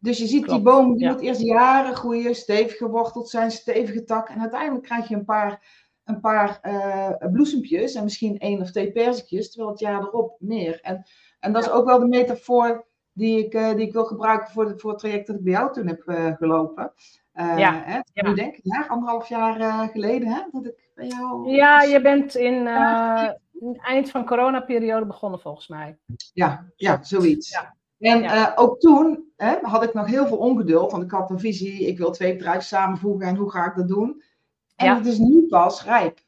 [0.00, 4.28] Dus je ziet die boom, die moet eerst jaren groeien, stevig geworteld zijn, stevige tak.
[4.28, 8.92] En uiteindelijk krijg je een paar, een paar uh, bloesempjes en misschien één of twee
[8.92, 10.80] perzikjes, terwijl het jaar erop meer.
[10.80, 11.04] En,
[11.40, 14.68] en dat is ook wel de metafoor die ik, uh, die ik wil gebruiken voor,
[14.68, 16.92] de, voor het traject dat ik bij jou toen heb uh, gelopen.
[17.34, 17.82] ja.
[17.84, 18.28] Hè, ja.
[18.28, 21.50] Nu denk ik, ja, anderhalf jaar geleden hè, dat ik bij jou...
[21.50, 22.66] Ja, je bent in
[23.80, 25.98] eind van coronaperiode begonnen volgens mij.
[26.32, 27.50] Ja, ja zoiets.
[27.50, 27.74] Ja.
[28.00, 31.40] En uh, ook toen hè, had ik nog heel veel ongeduld, want ik had een
[31.40, 34.22] visie, ik wil twee bedrijven samenvoegen en hoe ga ik dat doen?
[34.76, 36.18] En het is nu pas rijp.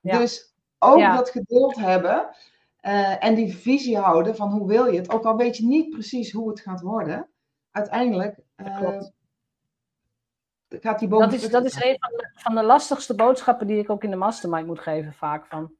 [0.00, 2.28] Dus ook dat geduld hebben
[2.82, 5.90] uh, en die visie houden van hoe wil je het, ook al weet je niet
[5.90, 7.30] precies hoe het gaat worden,
[7.70, 9.00] uiteindelijk uh,
[10.68, 11.20] gaat die boom.
[11.20, 14.10] Dat is, dat is een van de, van de, lastigste boodschappen die ik ook in
[14.10, 15.76] de mastermind moet geven, vaak van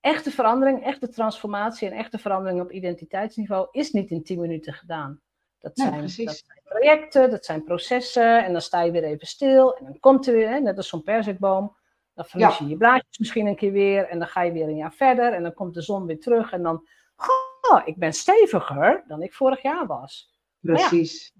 [0.00, 5.20] echte verandering, echte transformatie en echte verandering op identiteitsniveau is niet in 10 minuten gedaan.
[5.58, 9.76] Dat zijn, dat zijn, projecten, dat zijn processen en dan sta je weer even stil
[9.76, 11.76] en dan komt er weer, hè, net als zo'n perzikboom,
[12.14, 14.76] dan verlies je je blaadjes misschien een keer weer en dan ga je weer een
[14.76, 19.04] jaar verder en dan komt de zon weer terug en dan, goh, ik ben steviger
[19.06, 20.40] dan ik vorig jaar was.
[20.60, 21.32] Precies.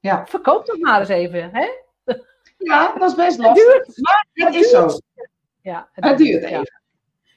[0.00, 0.10] Ja.
[0.10, 0.26] ja.
[0.26, 1.68] Verkoop toch maar eens even, hè?
[2.64, 3.86] Ja, dat is best lastig.
[4.00, 4.88] maar het, is zo.
[5.60, 6.82] Ja, het, het duurt even.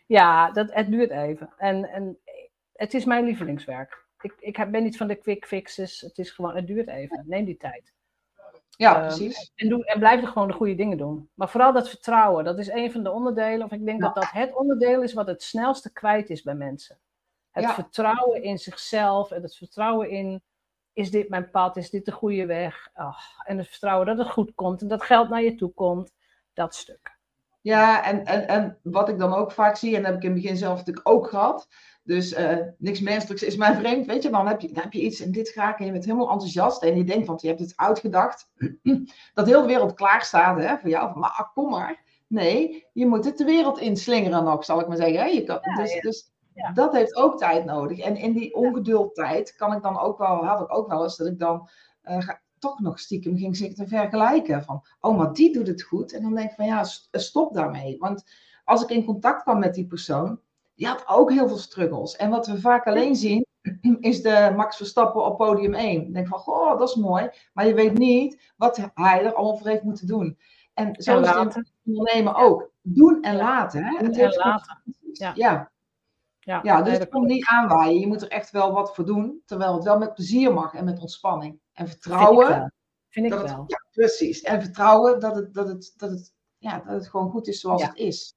[0.05, 1.53] Ja, dat, het duurt even.
[1.57, 2.19] En, en
[2.73, 4.05] het is mijn lievelingswerk.
[4.21, 6.01] Ik, ik ben niet van de quick fixes.
[6.01, 7.23] Het is gewoon, het duurt even.
[7.25, 7.93] Neem die tijd.
[8.77, 9.51] Ja, ehm, precies.
[9.55, 11.29] En, doe, en blijf er gewoon de goede dingen doen.
[11.33, 13.65] Maar vooral dat vertrouwen, dat is een van de onderdelen.
[13.65, 16.97] Of ik denk dat dat het onderdeel is wat het snelste kwijt is bij mensen.
[17.51, 20.43] Het vertrouwen in zichzelf en het vertrouwen in,
[20.93, 22.89] is dit mijn pad, is dit de goede weg?
[23.43, 26.13] en het vertrouwen dat het goed komt en dat geld naar je toe komt.
[26.53, 27.15] Dat stuk.
[27.61, 30.31] Ja, en, en, en wat ik dan ook vaak zie, en dat heb ik in
[30.31, 31.67] het begin zelf natuurlijk ook gehad.
[32.07, 34.29] Dus uh, niks menselijks is mijn vreemd, weet je.
[34.29, 36.83] Dan heb je, dan heb je iets en dit graag en je bent helemaal enthousiast.
[36.83, 38.51] En je denkt, want je hebt het uitgedacht,
[39.33, 41.11] dat heel de wereld klaar staat hè, voor jou.
[41.11, 42.03] Van, maar kom maar.
[42.27, 45.33] Nee, je moet het de wereld inslingeren nog, zal ik maar zeggen.
[45.33, 46.31] Je kan, dus dus
[46.73, 47.99] dat heeft ook tijd nodig.
[47.99, 51.27] En in die ongeduldtijd kan ik dan ook wel, had ik ook wel eens dat
[51.27, 51.69] ik dan
[52.03, 54.63] uh, toch nog stiekem ging zitten vergelijken.
[54.63, 56.13] Van, oh, maar die doet het goed.
[56.13, 57.97] En dan denk ik van, ja, stop daarmee.
[57.97, 58.23] Want
[58.63, 60.39] als ik in contact kwam met die persoon,
[60.77, 62.15] die had ook heel veel struggles.
[62.15, 63.45] En wat we vaak alleen zien,
[63.99, 66.01] is de Max Verstappen op podium 1.
[66.01, 67.29] Ik denk van, goh, dat is mooi.
[67.53, 70.37] Maar je weet niet wat hij er allemaal voor heeft moeten doen.
[70.73, 72.71] En zo is het ondernemen ook.
[72.81, 73.83] Doen en laten.
[73.83, 73.97] Hè?
[73.97, 74.83] Doen en laten.
[75.11, 75.31] Ja.
[75.35, 75.71] ja.
[76.39, 77.99] Ja, ja, dus het komt niet aanwaaien.
[77.99, 79.41] Je moet er echt wel wat voor doen.
[79.45, 81.59] Terwijl het wel met plezier mag en met ontspanning.
[81.73, 82.73] En vertrouwen.
[83.09, 83.41] Vind ik wel.
[83.41, 84.41] Het, ja, precies.
[84.41, 87.83] En vertrouwen dat het, dat het, dat het, ja, dat het gewoon goed is zoals
[87.83, 88.36] het is.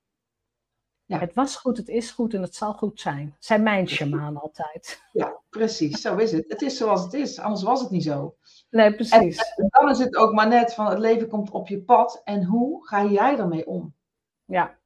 [1.10, 1.18] Ja.
[1.18, 3.36] Het was goed, het is goed en het zal goed zijn.
[3.38, 5.02] Zijn mijn shaman altijd.
[5.12, 6.00] Ja, precies.
[6.00, 6.44] Zo is het.
[6.48, 7.38] Het is zoals het is.
[7.38, 8.36] Anders was het niet zo.
[8.70, 9.54] Nee, precies.
[9.56, 12.20] En, dan is het ook maar net van het leven komt op je pad.
[12.24, 13.94] En hoe ga jij ermee om?
[14.44, 14.78] Ja.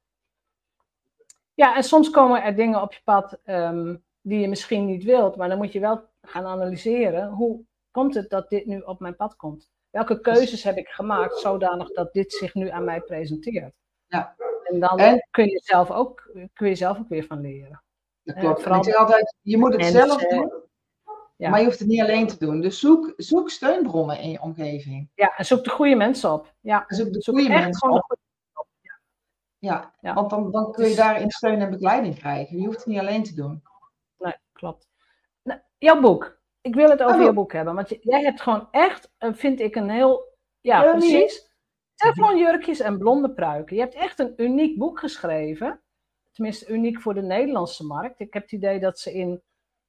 [1.53, 5.35] Ja, en soms komen er dingen op je pad um, die je misschien niet wilt.
[5.35, 7.29] Maar dan moet je wel gaan analyseren.
[7.29, 9.71] Hoe komt het dat dit nu op mijn pad komt?
[9.89, 13.73] Welke keuzes heb ik gemaakt zodanig dat dit zich nu aan mij presenteert?
[14.07, 14.35] Ja.
[14.65, 17.83] En dan kun, je zelf ook, kun je zelf ook weer van leren.
[18.23, 18.65] Dat klopt.
[18.65, 20.51] Ik zeg altijd, je moet het zelf doen,
[21.35, 21.49] ja.
[21.49, 22.61] maar je hoeft het niet alleen te doen.
[22.61, 25.09] Dus zoek, zoek steunbronnen in je omgeving.
[25.15, 26.53] Ja, en zoek de goede mensen op.
[26.59, 26.85] Ja.
[26.87, 28.17] En zoek de goede mensen op.
[29.57, 32.57] Ja, ja, want dan, dan kun je dus- daarin steun en begeleiding krijgen.
[32.57, 33.63] Je hoeft het niet alleen te doen.
[34.17, 34.87] Nee, klopt.
[35.43, 36.39] Nou, jouw boek.
[36.61, 37.25] Ik wil het over oh.
[37.25, 37.75] je boek hebben.
[37.75, 40.33] Want jij hebt gewoon echt, eh, vind ik, een heel...
[40.61, 41.54] Ja, precies.
[41.95, 43.75] Teflonjurkjes en blonde pruiken.
[43.75, 45.81] Je hebt echt een uniek boek geschreven.
[46.31, 48.19] Tenminste, uniek voor de Nederlandse markt.
[48.19, 49.41] Ik heb het idee dat ze in,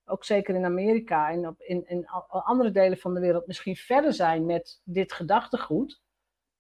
[0.05, 4.13] ook zeker in Amerika en op, in, in andere delen van de wereld misschien verder
[4.13, 6.03] zijn met dit gedachtegoed.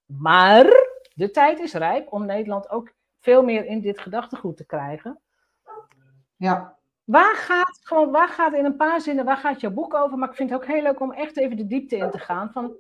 [0.07, 0.65] Maar
[1.15, 5.21] de tijd is rijp om Nederland ook veel meer in dit gedachtegoed te krijgen.
[6.37, 6.79] Ja.
[7.05, 10.19] Waar gaat, gewoon, waar gaat in een paar zinnen, waar gaat jouw boek over?
[10.19, 12.53] Maar ik vind het ook heel leuk om echt even de diepte in te gaan.
[12.53, 12.77] Van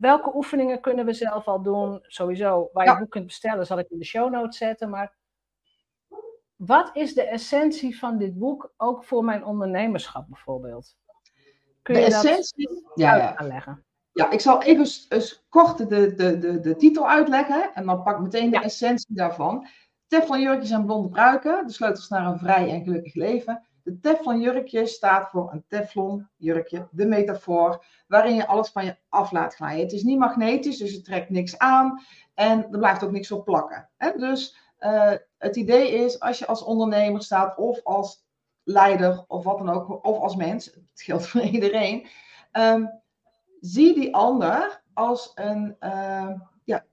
[0.00, 1.98] welke oefeningen kunnen we zelf al doen?
[2.02, 4.90] Sowieso, waar je boek kunt bestellen, zal ik in de show notes zetten.
[4.90, 5.14] Maar
[6.56, 10.96] wat is de essentie van dit boek, ook voor mijn ondernemerschap bijvoorbeeld?
[11.82, 13.84] Kun de je essentie, dat ja, aanleggen?
[14.12, 18.16] Ja, ik zal even eens kort de, de, de, de titel uitleggen en dan pak
[18.16, 19.66] ik meteen de essentie daarvan.
[20.06, 23.66] Teflonjurkjes en blonde pruiken, de sleutels naar een vrij en gelukkig leven.
[23.82, 28.96] De teflon jurkje staat voor een teflon jurkje, de metafoor, waarin je alles van je
[29.08, 29.82] af laat glijden.
[29.82, 32.00] Het is niet magnetisch, dus het trekt niks aan
[32.34, 33.88] en er blijft ook niks op plakken.
[34.16, 38.24] Dus uh, het idee is, als je als ondernemer staat of als
[38.62, 42.06] leider of wat dan ook, of als mens, het geldt voor iedereen,
[42.52, 43.00] um,
[43.60, 46.30] zie die ander als een, uh,
[46.64, 46.84] ja,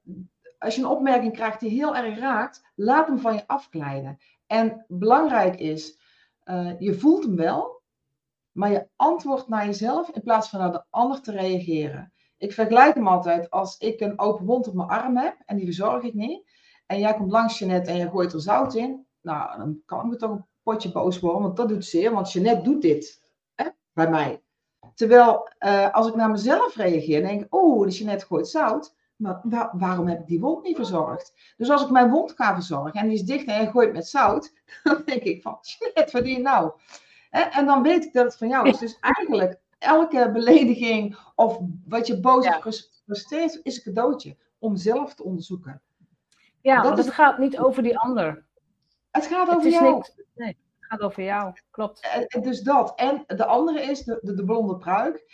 [0.59, 4.19] als je een opmerking krijgt die heel erg raakt, laat hem van je afglijden.
[4.47, 5.99] En belangrijk is,
[6.49, 7.81] uh, je voelt hem wel,
[8.51, 12.13] maar je antwoordt naar jezelf in plaats van naar de ander te reageren.
[12.37, 15.65] Ik vergelijk hem altijd als ik een open wond op mijn arm heb en die
[15.65, 16.51] verzorg ik niet.
[16.85, 19.05] En jij komt langs Jeannette en je gooit er zout in.
[19.21, 22.11] Nou, dan kan ik me toch een potje boos worden, want dat doet zeer.
[22.11, 23.21] Want Jeannette doet dit
[23.55, 24.41] hè, bij mij.
[24.93, 28.95] Terwijl uh, als ik naar mezelf reageer, denk ik, oh, de Jeannette gooit zout.
[29.17, 31.53] Maar waarom heb ik die wond niet verzorgd?
[31.57, 34.07] Dus als ik mijn wond ga verzorgen en die is dicht en je gooit met
[34.07, 34.53] zout,
[34.83, 36.71] dan denk ik van, shit, wat die nou?
[37.29, 38.77] En dan weet ik dat het van jou is.
[38.77, 45.13] Dus eigenlijk, elke belediging of wat je boos of gefrustreerd is een cadeautje om zelf
[45.13, 45.81] te onderzoeken.
[46.61, 48.45] Ja, dat het gaat niet over die ander.
[49.11, 50.03] Het gaat over jou.
[50.35, 52.27] nee, het gaat over jou, klopt.
[52.27, 52.93] En, dus dat.
[52.95, 55.25] En de andere is de, de, de blonde pruik.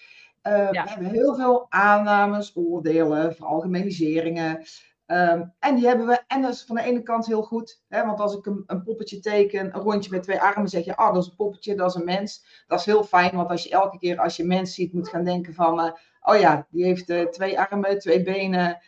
[0.48, 4.64] Uh, We hebben heel veel aannames, oordelen, veralgemeniseringen.
[5.08, 8.06] Um, en die hebben we, en dat is van de ene kant heel goed, hè,
[8.06, 11.14] want als ik een, een, poppetje teken, een rondje met twee armen, zeg je, ah,
[11.14, 12.64] dat is een poppetje, dat is een mens.
[12.68, 15.24] Dat is heel fijn, want als je elke keer als je mens ziet, moet gaan
[15.24, 18.82] denken van, uh, oh ja, die heeft uh, twee armen, twee benen,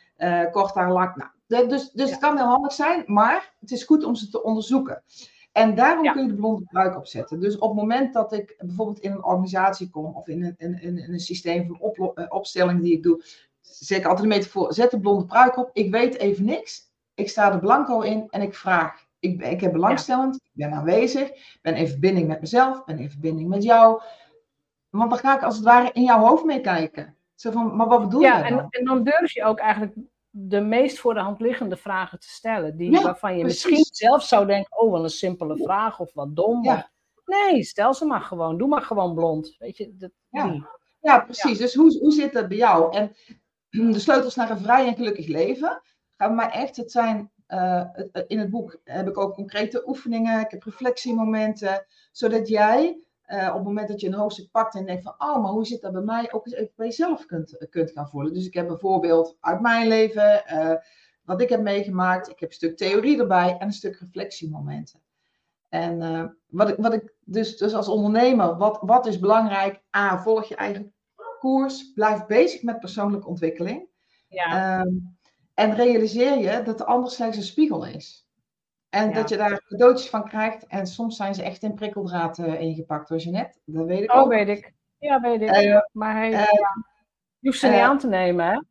[0.51, 1.31] kort haar, lang.
[1.47, 2.11] Nou, dus dus ja.
[2.11, 5.03] het kan heel handig zijn, maar het is goed om ze te onderzoeken.
[5.55, 7.39] En daarom kun je de blonde pruik opzetten.
[7.39, 10.97] Dus op het moment dat ik bijvoorbeeld in een organisatie kom of in een, in,
[10.97, 13.23] in een systeem van op, uh, opstelling die ik doe,
[13.61, 15.69] zeg ik altijd een metafoor, zet de blonde pruik op.
[15.73, 16.81] Ik weet even niks.
[17.13, 19.05] Ik sta er blanco in en ik vraag.
[19.19, 23.49] Ik, ik heb belangstellend, ik ben aanwezig, ben in verbinding met mezelf, ben in verbinding
[23.49, 24.01] met jou.
[24.89, 27.15] Want dan ga ik als het ware in jouw hoofd meekijken.
[27.35, 28.27] Zo van, maar wat bedoel je?
[28.27, 29.95] Ja, en, en dan durf je ook eigenlijk
[30.37, 32.77] de meest voor de hand liggende vragen te stellen.
[32.77, 36.63] Die, waarvan je misschien zelf zou denken, oh, wel een simpele vraag of wat dom.
[36.63, 36.91] Ja.
[37.25, 38.57] nee, stel ze maar gewoon.
[38.57, 39.55] Doe maar gewoon blond.
[39.57, 40.67] Weet je, dat, ja.
[41.01, 41.19] ja.
[41.19, 41.57] precies.
[41.57, 42.95] Dus hoe, hoe zit dat bij jou?
[42.95, 43.15] En
[43.93, 45.81] de sleutels naar een vrij en gelukkig leven
[46.17, 47.31] gaan maar echt, het zijn
[48.27, 53.63] in het boek heb ik ook concrete oefeningen, ik heb reflectiemomenten, zodat jij op het
[53.63, 56.01] moment dat je een hoofdstuk pakt en denkt van, oh, maar hoe zit dat bij
[56.01, 58.33] mij, ook eens even bij jezelf kunt, kunt gaan voelen.
[58.33, 60.43] Dus ik heb bijvoorbeeld uit mijn leven,
[61.23, 65.01] wat ik heb meegemaakt, ik heb een stuk theorie erbij en een stuk reflectiemomenten.
[65.69, 69.81] En wat, ik, wat ik dus, dus als ondernemer, wat, wat is belangrijk?
[69.95, 70.93] A, volg je eigen
[71.39, 73.87] koers, blijf bezig met persoonlijke ontwikkeling.
[74.27, 74.79] Ja.
[74.79, 74.93] Ehm,
[75.53, 78.24] en realiseer je dat de ander slechts een spiegel is.
[78.95, 80.67] En dat je daar cadeautjes van krijgt.
[80.67, 83.59] En soms zijn ze echt in prikkeldraad uh, ingepakt, zoals je net.
[83.65, 84.73] Dat weet ik oh, weet ik.
[84.99, 85.49] Ja, weet ik.
[85.49, 86.43] Uh, maar hij, uh,
[87.39, 88.61] je hoeft ze niet aan te nemen, hè?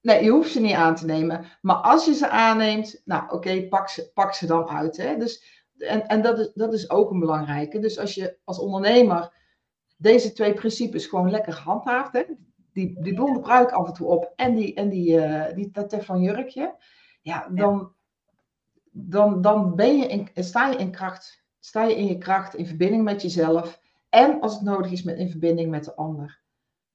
[0.00, 1.44] Nee, je hoeft ze niet aan te nemen.
[1.60, 4.96] Maar als je ze aanneemt, nou oké, pak, ze, pak ze dan uit.
[4.96, 5.16] Hè?
[5.16, 7.78] Dus, en en dat, is, dat is ook een belangrijke.
[7.78, 9.32] Dus als je als ondernemer
[9.96, 12.22] deze twee principes gewoon lekker handhaaft, hè?
[12.72, 15.96] Die, die blonde pruik af en toe op en, die, en die, uh, die dat
[15.98, 16.74] van jurkje,
[17.22, 17.92] ja, dan,
[18.94, 21.44] Dan, dan ben je in, sta je in kracht.
[21.58, 23.80] Sta je in je kracht, in verbinding met jezelf.
[24.08, 26.40] En als het nodig is, met, in verbinding met de ander.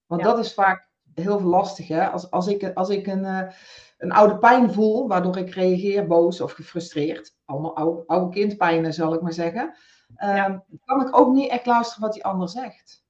[0.05, 1.87] Want dat is vaak heel lastig.
[1.87, 2.09] Hè?
[2.09, 3.51] Als, als ik, als ik een, uh,
[3.97, 7.35] een oude pijn voel, waardoor ik reageer boos of gefrustreerd.
[7.45, 9.75] Allemaal oude, oude kindpijnen, zal ik maar zeggen
[10.15, 13.05] um, kan ik ook niet echt luisteren wat die ander zegt.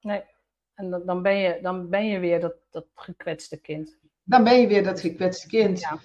[0.00, 0.24] Nee,
[0.74, 3.98] en dan, dan, ben, je, dan ben je weer dat, dat gekwetste kind.
[4.24, 5.80] Dan ben je weer dat gekwetste kind.
[5.80, 5.98] Ja.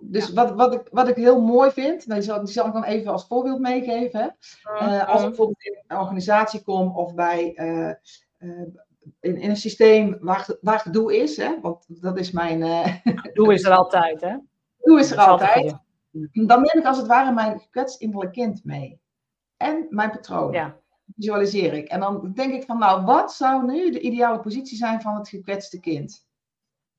[0.00, 2.72] Dus Wat, wat, ik, wat ik heel mooi vind, nou, die, zal, die zal ik
[2.72, 4.36] dan even als voorbeeld meegeven.
[4.64, 7.92] Uh, als ik bijvoorbeeld in een organisatie kom of bij, uh,
[8.38, 8.66] uh,
[9.20, 12.60] in, in een systeem waar, waar gedoe is, hè, want dat is mijn.
[13.34, 14.36] doe is er altijd, hè?
[14.78, 15.76] Doe is er altijd.
[16.32, 19.00] Dan neem ik als het ware mijn gekwetst innerlijk kind mee.
[19.56, 20.52] En mijn patroon.
[20.52, 20.76] Ja.
[21.16, 21.88] Visualiseer ik.
[21.88, 25.28] En dan denk ik van, nou, wat zou nu de ideale positie zijn van het
[25.28, 26.26] gekwetste kind?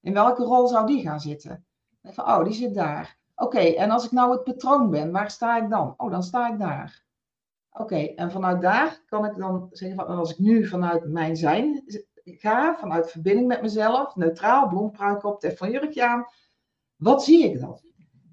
[0.03, 1.65] In welke rol zou die gaan zitten?
[2.03, 3.17] Van, oh, die zit daar.
[3.35, 5.93] Oké, en als ik nou het patroon ben, waar sta ik dan?
[5.97, 7.03] Oh, dan sta ik daar.
[7.71, 11.83] Oké, en vanuit daar kan ik dan zeggen, van, als ik nu vanuit mijn zijn
[12.23, 16.25] ga, vanuit verbinding met mezelf, neutraal, bloempruik op, van jurkje aan,
[16.95, 17.79] wat zie ik dan?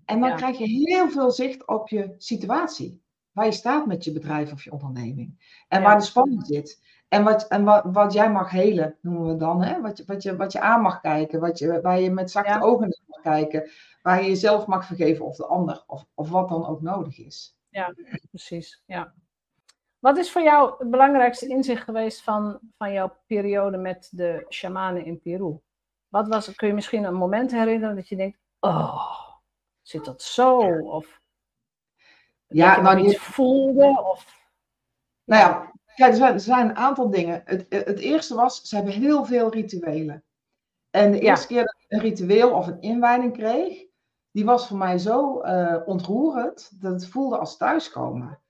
[0.05, 3.03] En dan krijg je heel veel zicht op je situatie.
[3.33, 5.63] Waar je staat met je bedrijf of je onderneming.
[5.69, 6.83] En waar de spanning zit.
[7.11, 9.63] En, wat, en wat, wat jij mag helen, noemen we dan.
[9.63, 9.81] Hè?
[9.81, 11.41] Wat, je, wat, je, wat je aan mag kijken.
[11.41, 13.71] Wat je, waar je met zachte ogen mag kijken.
[14.03, 15.85] Waar je jezelf mag vergeven of de ander.
[15.87, 17.59] Of, of wat dan ook nodig is.
[17.69, 17.95] Ja,
[18.29, 18.83] precies.
[18.87, 19.13] Ja.
[19.99, 25.05] Wat is voor jou het belangrijkste inzicht geweest van, van jouw periode met de shamanen
[25.05, 25.59] in Peru?
[26.09, 29.31] Wat was, kun je misschien een moment herinneren dat je denkt, oh,
[29.91, 30.59] Zit dat zo?
[30.79, 31.21] Of
[32.47, 34.03] ja, dat nou, iets voelde?
[34.11, 34.49] Of...
[35.25, 37.43] Nou ja, kijk, er zijn, er zijn een aantal dingen.
[37.45, 40.25] Het, het eerste was, ze hebben heel veel rituelen.
[40.91, 43.85] En de eerste keer dat ik een ritueel of een inwijding kreeg,
[44.31, 48.41] die was voor mij zo uh, ontroerend dat het voelde als thuiskomen.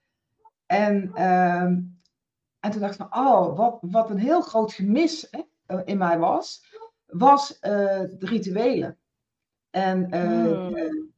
[0.67, 5.85] En, uh, en toen dacht ik van, oh, wat, wat een heel groot gemis hè,
[5.85, 6.65] in mij was,
[7.07, 8.99] was uh, de rituelen.
[9.71, 11.10] En uh,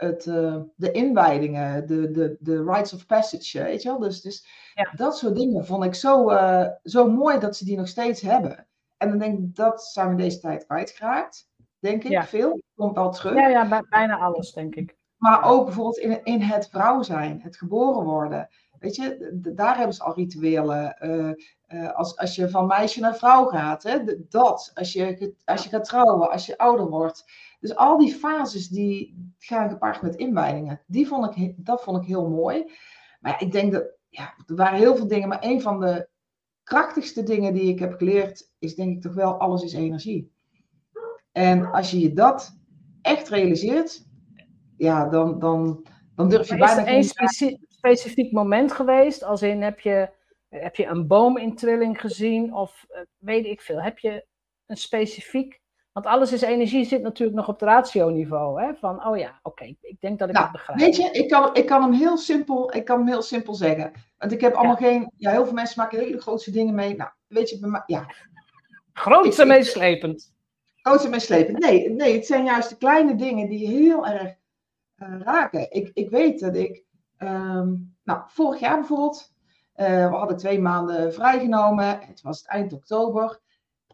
[0.00, 3.98] het, uh, de inwijdingen, de, de, de rites of passage, weet je wel.
[3.98, 4.46] Dus, dus
[4.96, 8.66] dat soort dingen vond ik zo, uh, zo mooi dat ze die nog steeds hebben.
[8.96, 11.48] En dan denk ik, dat zijn we deze tijd kwijtgeraakt.
[11.78, 12.24] Denk ik, ja.
[12.24, 12.60] veel.
[12.74, 13.34] Komt wel terug.
[13.34, 14.96] Ja, ja, bijna alles, denk ik.
[15.16, 18.48] Maar ook bijvoorbeeld in, in het vrouw zijn, het geboren worden.
[18.78, 20.96] Weet je, daar hebben ze al rituelen.
[21.68, 24.70] Uh, als, als je van meisje naar vrouw gaat, hè, dat.
[24.74, 27.24] Als je, als je gaat trouwen, als je ouder wordt.
[27.60, 32.08] Dus al die fases die gaan gepaard met inwijdingen, die vond ik, dat vond ik
[32.08, 32.72] heel mooi.
[33.20, 36.08] Maar ja, ik denk dat, ja, er waren heel veel dingen, maar een van de
[36.62, 40.32] krachtigste dingen die ik heb geleerd, is denk ik toch wel, alles is energie.
[41.32, 42.58] En als je je dat
[43.02, 44.06] echt realiseert,
[44.76, 46.86] ja, dan, dan, dan durf je bijna...
[46.86, 49.24] Is er een specifiek moment geweest?
[49.24, 50.10] Als in, heb je,
[50.48, 52.54] heb je een boom in trilling gezien?
[52.54, 54.26] Of uh, weet ik veel, heb je
[54.66, 55.59] een specifiek
[55.92, 58.62] want alles is energie, zit natuurlijk nog op het ratio-niveau.
[58.62, 58.74] Hè?
[58.74, 60.78] Van, oh ja, oké, ik denk dat ik nou, het begrijp.
[60.78, 63.92] Weet je, ik kan, ik, kan hem heel simpel, ik kan hem heel simpel zeggen.
[64.18, 65.12] Want ik heb allemaal geen...
[65.16, 66.96] Ja, heel veel mensen maken hele grootste dingen mee.
[66.96, 68.06] Nou, weet je, ja.
[68.92, 70.34] Grootste meeslepend.
[70.74, 71.58] Grootste meeslepend.
[71.58, 74.34] Nee, nee, het zijn juist de kleine dingen die heel erg
[74.96, 75.72] uh, raken.
[75.72, 76.84] Ik, ik weet dat ik...
[77.18, 79.32] Um, nou, vorig jaar bijvoorbeeld...
[79.76, 82.00] Uh, we hadden twee maanden vrijgenomen.
[82.00, 83.40] Het was het eind oktober.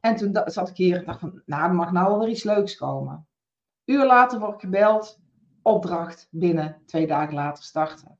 [0.06, 2.44] En toen zat ik hier en dacht van, nou, er mag nou wel weer iets
[2.44, 3.26] leuks komen.
[3.84, 5.20] Uur later word ik gebeld,
[5.62, 8.18] opdracht binnen, twee dagen later starten.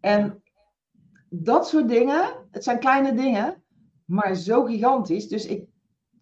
[0.00, 0.42] En
[1.28, 3.62] dat soort dingen, het zijn kleine dingen,
[4.04, 5.28] maar zo gigantisch.
[5.28, 5.68] Dus ik,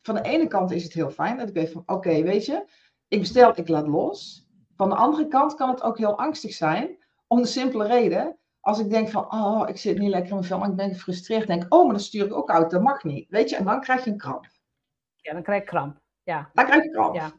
[0.03, 2.65] van de ene kant is het heel fijn dat ik weet van, oké, weet je,
[3.09, 4.49] ik bestel, ik laat los.
[4.77, 8.79] van de andere kant kan het ook heel angstig zijn, om de simpele reden, als
[8.79, 11.75] ik denk van, oh, ik zit niet lekker in mijn film, ik ben gefrustreerd, denk
[11.75, 13.31] oh, maar dan stuur ik ook uit, dat mag niet.
[13.31, 14.55] Weet je, en dan krijg je een kramp.
[15.27, 16.01] Ja, dan krijg je kramp.
[16.23, 16.51] Ja.
[16.53, 17.15] Dan krijg je kramp.
[17.15, 17.33] Ja.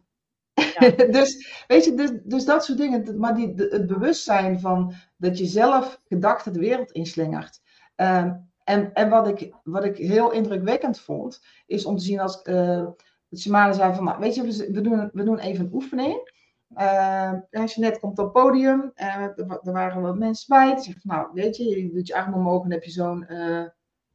[1.20, 3.20] dus, weet je, dus, dus dat soort dingen.
[3.20, 7.62] Maar die, het bewustzijn van dat je zelf gedachten de wereld inslingert.
[7.96, 12.40] Ehm, en en wat, ik, wat ik heel indrukwekkend vond, is om te zien als
[12.44, 12.88] uh,
[13.36, 16.36] Shimane zei van, nou, weet je, we, doen, we doen even een oefening.
[16.78, 20.76] Uh, als je net komt op het podium, uh, er, er, waren wat mensen bij.
[20.76, 23.26] Die zegt, nou, weet je, je doet je arm omhoog en heb je zo'n,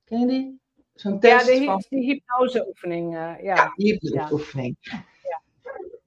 [0.05, 0.62] ken je die?
[0.95, 1.47] Zo'n test.
[1.47, 1.85] Ja, die, van...
[1.89, 3.13] die hypnoseoefening.
[3.13, 3.37] ja.
[3.43, 4.77] ja, die hypnoseoefening.
[4.81, 5.05] Ja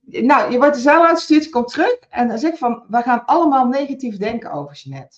[0.05, 3.01] nou, je wordt de zaal uitgestuurd, je komt terug en dan zeg ik van, we
[3.01, 5.17] gaan allemaal negatief denken over Jeanette.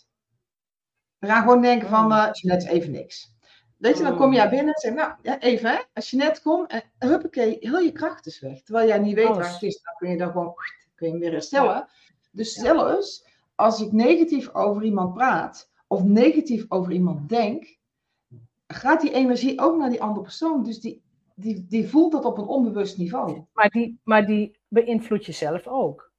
[1.17, 3.35] We gaan gewoon denken van, uh, Jeanette is even niks.
[3.77, 6.71] Weet je, dan kom jij binnen en zeg nou, ja, even hè, als Jeanette komt,
[6.71, 8.61] en huppakee, heel je kracht is weg.
[8.61, 10.53] Terwijl jij niet weet waar het is, dan kun je dan gewoon,
[10.95, 11.87] kun je weer herstellen.
[12.31, 13.25] Dus zelfs
[13.55, 17.76] als ik negatief over iemand praat, of negatief over iemand denk,
[18.67, 20.63] gaat die energie ook naar die andere persoon.
[20.63, 21.03] Dus die,
[21.35, 23.45] die, die voelt dat op een onbewust niveau.
[23.53, 26.11] Maar die, maar die beïnvloedt jezelf ook.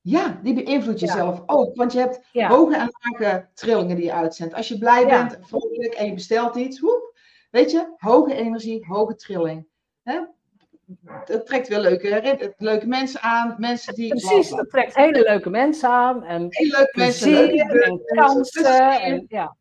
[0.00, 1.76] Ja, die beïnvloedt jezelf ook.
[1.76, 4.54] Want je hebt hoge en lage trillingen die je uitzendt.
[4.54, 7.18] Als je blij bent, vrolijk en je bestelt iets, woep,
[7.50, 9.66] weet je, hoge energie, hoge trilling.
[10.02, 10.20] Hè?
[11.24, 13.54] Het trekt weer leuke, leuke mensen aan.
[13.58, 16.24] Mensen die, Precies, dat trekt hele leuke mensen aan.
[16.24, 19.00] En hele leuke mensen, leuke en kansen.
[19.00, 19.56] En, ja.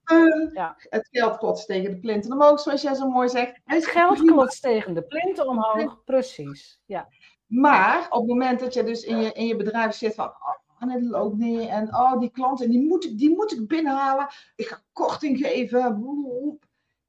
[0.54, 0.76] ja.
[0.78, 3.60] Het geld klotst tegen de plinten omhoog, zoals jij zo mooi zegt.
[3.66, 6.80] Het geld klotst tegen de plinten omhoog, precies.
[6.86, 7.08] Ja.
[7.48, 10.92] Maar op het moment dat je dus in je, in je bedrijf zit van, oh,
[10.92, 11.70] het loopt niet.
[11.70, 14.28] En oh, die klanten, die moet, ik, die moet ik binnenhalen.
[14.56, 16.10] Ik ga korting geven.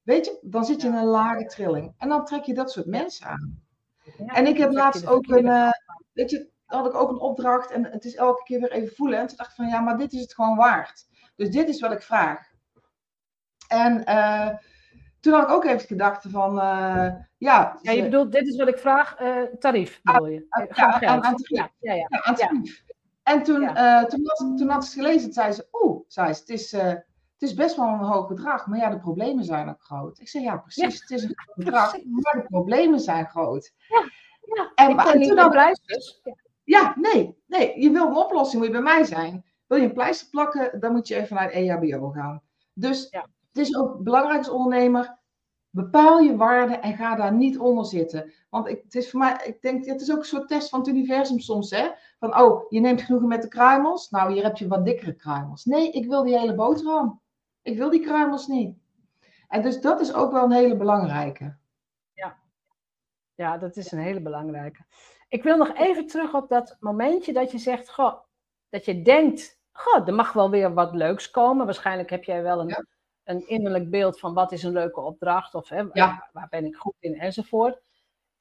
[0.02, 1.94] Weet je, dan zit je in een lage trilling.
[1.98, 3.66] En dan trek je dat soort mensen aan.
[4.26, 5.70] En ik heb laatst ook een, uh,
[6.12, 7.70] weet je, had ik ook een opdracht.
[7.70, 9.18] En het is elke keer weer even voelen.
[9.18, 11.06] En toen dacht ik van, ja, maar dit is het gewoon waard.
[11.36, 12.46] Dus dit is wat ik vraag.
[13.68, 14.48] En uh,
[15.20, 17.78] toen had ik ook even gedacht van, uh, ja.
[17.82, 19.16] Ja, je bedoelt, dit is wat ik vraag,
[19.58, 20.46] tarief bedoel je?
[20.48, 22.06] Aan, ja, aan, aan ja, ja, ja.
[22.10, 22.84] ja, aan tarief.
[23.22, 23.60] En toen,
[24.08, 26.76] toen, had, toen had ze het gelezen, zei ze, oeh, zei ze, het is,
[27.38, 30.20] het is best wel een hoog bedrag, maar ja, de problemen zijn ook groot.
[30.20, 33.72] Ik zei, ja, precies, het is een groot bedrag, maar de problemen zijn groot.
[33.88, 34.04] Ja,
[34.54, 34.72] ja.
[34.74, 36.22] En, ik en toen had dus.
[36.64, 39.44] Ja, nee, nee, je wil een oplossing, moet je bij mij zijn.
[39.66, 42.42] Wil je een pleister plakken, dan moet je even naar het EHBO gaan.
[42.72, 43.08] Dus
[43.48, 45.18] het is ook belangrijk als ondernemer,
[45.70, 48.32] Bepaal je waarde en ga daar niet onder zitten.
[48.50, 50.78] Want ik, het is voor mij, ik denk, het is ook een soort test van
[50.78, 51.88] het universum soms, hè?
[52.18, 54.10] Van, oh, je neemt genoegen met de kruimels.
[54.10, 55.64] Nou, hier heb je wat dikkere kruimels.
[55.64, 57.20] Nee, ik wil die hele boterham.
[57.68, 58.78] Ik wil die kruimels niet.
[59.48, 61.56] En dus dat is ook wel een hele belangrijke.
[62.12, 62.38] Ja,
[63.34, 64.84] ja dat is een hele belangrijke.
[65.28, 68.14] Ik wil nog even terug op dat momentje dat je zegt, goh,
[68.68, 71.64] dat je denkt, goh, er mag wel weer wat leuks komen.
[71.64, 72.86] Waarschijnlijk heb jij wel een
[73.28, 76.94] een innerlijk beeld van wat is een leuke opdracht of hè, waar, ben ik goed
[76.98, 77.80] in enzovoort.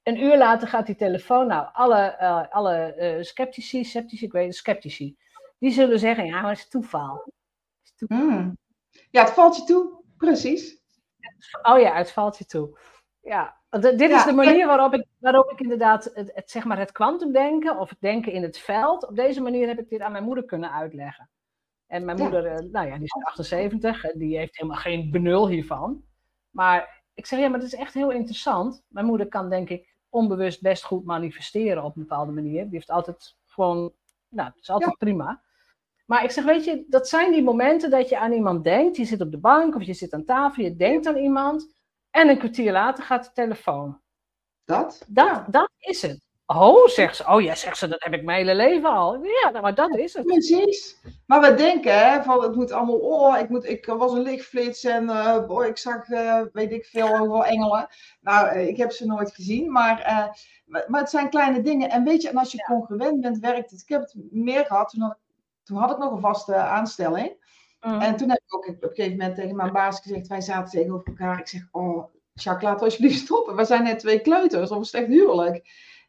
[0.04, 4.48] Een uur later gaat die telefoon, nou, alle, uh, alle uh, sceptici, sceptici, ik weet
[4.48, 5.18] het, sceptici,
[5.60, 7.16] die zullen zeggen, ja, maar het is toeval.
[7.16, 8.18] Het is toeval.
[8.18, 8.58] Hmm.
[9.18, 10.78] Ja, het valt je toe, precies.
[11.62, 12.80] Oh ja, het valt je toe.
[13.22, 16.92] Ja, dit is de manier waarop ik, waarop ik inderdaad het, het, zeg maar het
[16.92, 20.24] kwantumdenken of het denken in het veld, op deze manier heb ik dit aan mijn
[20.24, 21.30] moeder kunnen uitleggen.
[21.88, 25.48] En mijn moeder, eh, nou ja, die is 78 en die heeft helemaal geen benul
[25.48, 26.04] hiervan.
[26.50, 28.84] Maar ik zeg, ja, maar het is echt heel interessant.
[28.88, 32.64] Mijn moeder kan denk ik onbewust best goed manifesteren op een bepaalde manier.
[32.64, 33.94] Die heeft altijd gewoon,
[34.30, 35.42] nou, het is altijd prima.
[36.08, 38.98] Maar ik zeg, weet je, dat zijn die momenten dat je aan iemand denkt.
[38.98, 41.76] Je zit op de bank of je zit aan tafel, je denkt aan iemand.
[42.12, 44.00] En een kwartier later gaat de telefoon.
[44.66, 45.06] Dat?
[45.08, 46.28] Dat, dat is het.
[46.46, 47.28] Oh, zegt ze.
[47.28, 49.24] Oh ja, zegt ze, dat heb ik mijn hele leven al.
[49.24, 50.26] Ja, nou, maar dat is het.
[50.26, 50.98] Precies.
[51.26, 54.84] Maar we denken, hè, van het moet allemaal, oh, ik, moet, ik was een lichtflits
[54.84, 57.88] en uh, ik zag, uh, weet ik veel, over engelen.
[58.22, 59.98] Nou, uh, ik heb ze nooit gezien, maar,
[60.66, 61.90] maar het zijn kleine dingen.
[61.90, 62.66] En weet je, en als je ja.
[62.66, 63.82] congruent bent, werkt het.
[63.82, 65.27] Ik heb het meer gehad, toen had ik,
[65.68, 67.46] toen had ik nog een vaste aanstelling.
[67.82, 68.00] Mm.
[68.00, 70.72] En toen heb ik ook op een gegeven moment tegen mijn baas gezegd, wij zaten
[70.72, 71.40] tegenover elkaar.
[71.40, 73.56] Ik zeg, oh, Jacques, laat alsjeblieft stoppen.
[73.56, 75.56] We zijn net twee kleuters, of een slecht huwelijk.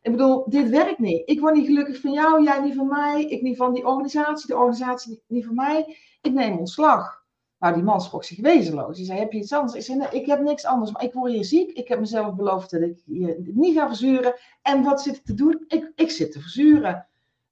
[0.02, 1.28] Ik bedoel, dit werkt niet.
[1.28, 4.46] Ik word niet gelukkig van jou, jij niet van mij, ik niet van die organisatie,
[4.46, 5.96] de organisatie niet van mij.
[6.20, 7.26] Ik neem ontslag.
[7.58, 8.96] Nou, die man schrok zich wezenloos.
[8.96, 9.74] Hij zei, heb je iets anders?
[9.74, 11.70] Ik zei, nee, ik heb niks anders, maar ik word hier ziek.
[11.70, 14.34] Ik heb mezelf beloofd dat ik je niet ga verzuren.
[14.62, 15.64] En wat zit ik te doen?
[15.68, 17.07] Ik, ik zit te verzuren.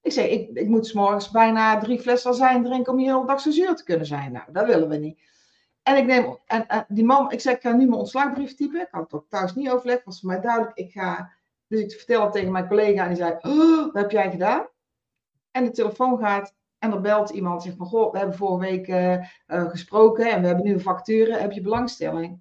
[0.06, 3.26] Ik zei, ik, ik moet s morgens bijna drie flessen zijn drinken om je hele
[3.26, 4.32] dag zo zuur te kunnen zijn.
[4.32, 5.18] Nou, dat willen we niet.
[5.82, 8.80] En ik neem, en, die man, ik zei, ik ga nu mijn ontslagbrief typen.
[8.80, 10.76] Ik had het ook thuis niet overlegd, was voor mij duidelijk.
[10.76, 11.32] Ik ga
[11.68, 14.66] dus ik vertel het tegen mijn collega en die zei, oh, wat heb jij gedaan?
[15.56, 18.88] en de telefoon gaat en er belt iemand zegt van, goh, we hebben vorige week
[18.88, 22.40] eh, eh, gesproken en we hebben nu een facturen, heb je belangstelling?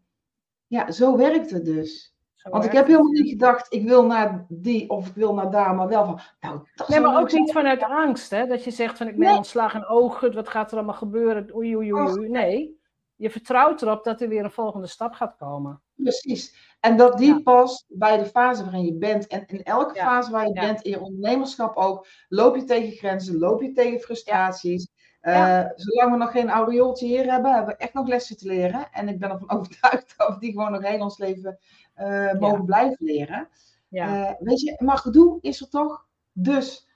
[0.67, 2.14] Ja, zo werkt het dus.
[2.49, 5.75] Want ik heb helemaal niet gedacht, ik wil naar die of ik wil naar daar,
[5.75, 8.47] maar wel van, nou, dat Nee, maar ook niet vanuit angst, hè?
[8.47, 9.37] Dat je zegt van, ik ben nee.
[9.37, 11.55] ontslagen en oh, gut, wat gaat er allemaal gebeuren?
[11.55, 12.29] Oei, oei, oei, oei.
[12.29, 12.79] Nee,
[13.15, 15.81] je vertrouwt erop dat er weer een volgende stap gaat komen.
[15.95, 16.75] Precies.
[16.79, 19.27] En dat die past bij de fase waarin je bent.
[19.27, 23.37] En in elke fase waar je bent, in je ondernemerschap ook, loop je tegen grenzen,
[23.37, 24.87] loop je tegen frustraties.
[25.21, 28.91] Uh, zolang we nog geen aureooltje hier hebben, hebben we echt nog lessen te leren.
[28.91, 31.59] En ik ben ervan overtuigd dat we die gewoon nog heel ons leven
[31.97, 33.47] uh, mogen blijven leren.
[33.89, 36.05] Uh, weet je, maar gedoe is er toch.
[36.31, 36.89] Dus.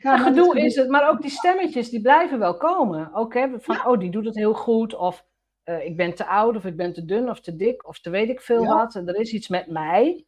[0.00, 3.14] Ja, gedoe is het, maar ook die stemmetjes, die blijven wel komen.
[3.14, 4.94] Ook hè, van, oh, die doet het heel goed.
[4.94, 5.26] Of
[5.64, 8.10] uh, ik ben te oud, of ik ben te dun, of te dik, of te
[8.10, 8.94] weet ik veel wat.
[8.94, 10.26] En er is iets met mij.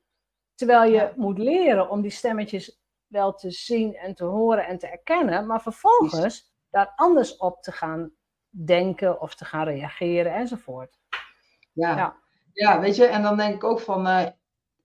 [0.55, 4.87] Terwijl je moet leren om die stemmetjes wel te zien en te horen en te
[4.87, 5.47] erkennen.
[5.47, 8.13] Maar vervolgens daar anders op te gaan
[8.49, 10.99] denken of te gaan reageren enzovoort.
[11.73, 12.17] Ja,
[12.59, 12.73] ja.
[12.73, 14.27] ja weet je, en dan denk ik ook van, uh,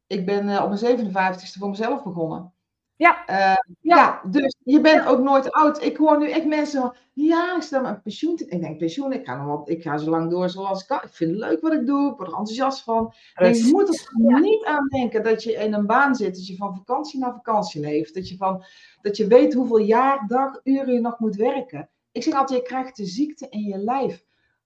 [0.08, 2.54] ik ben uh, op mijn 57ste voor mezelf begonnen.
[2.96, 3.30] Ja.
[3.30, 4.22] Uh, ja.
[4.30, 5.84] dus je bent ook nooit oud.
[5.84, 8.40] Ik hoor nu echt mensen van, ja, ik stel mijn pensioen.
[8.46, 11.02] Ik denk, pensioen, ik ga, nog wat, ik ga zo lang door zoals ik kan.
[11.04, 13.14] Ik vind het leuk wat ik doe, ik word er enthousiast van.
[13.34, 16.76] je moet er niet aan denken dat je in een baan zit, dat je van
[16.76, 18.14] vakantie naar vakantie leeft.
[18.14, 18.64] Dat je, van,
[19.02, 21.90] dat je weet hoeveel jaar, dag, uren je nog moet werken.
[22.12, 24.24] Ik zeg altijd, je krijgt de ziekte in je lijf.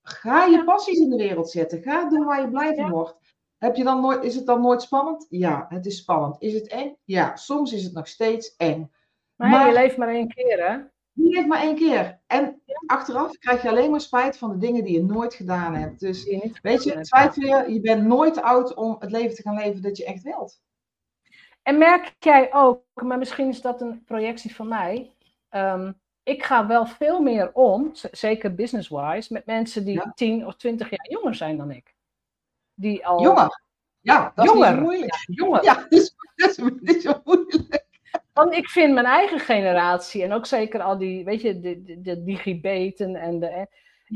[0.07, 1.81] Ga je passies in de wereld zetten.
[1.81, 3.15] Ga doen waar je blij van wordt.
[3.57, 5.25] Heb je dan nooit, is het dan nooit spannend?
[5.29, 6.41] Ja, het is spannend.
[6.41, 6.95] Is het eng?
[7.03, 8.91] Ja, soms is het nog steeds eng.
[9.35, 10.73] Maar, je leeft maar één keer, hè?
[11.11, 12.21] Je leeft maar één keer.
[12.27, 15.99] En achteraf krijg je alleen maar spijt van de dingen die je nooit gedaan hebt.
[15.99, 16.23] Dus
[16.61, 19.97] weet je, twijfel je, je bent nooit oud om het leven te gaan leven dat
[19.97, 20.61] je echt wilt.
[21.63, 25.13] En merk jij ook, maar misschien is dat een projectie van mij.
[25.49, 25.91] Ehm,
[26.27, 30.11] ik ga wel veel meer om, zeker business-wise, met mensen die ja.
[30.15, 31.95] 10 of 20 jaar jonger zijn dan ik
[32.73, 33.21] die al...
[33.21, 33.61] Jonger.
[33.99, 34.73] Ja, dat jonger.
[34.73, 35.13] is moeilijk.
[35.13, 35.63] Ja, jonger.
[35.63, 36.49] Ja, dat is, dat
[36.81, 37.85] is zo moeilijk.
[38.33, 42.01] Want ik vind mijn eigen generatie, en ook zeker al die, weet je, de, de,
[42.01, 43.67] de digibeten en de...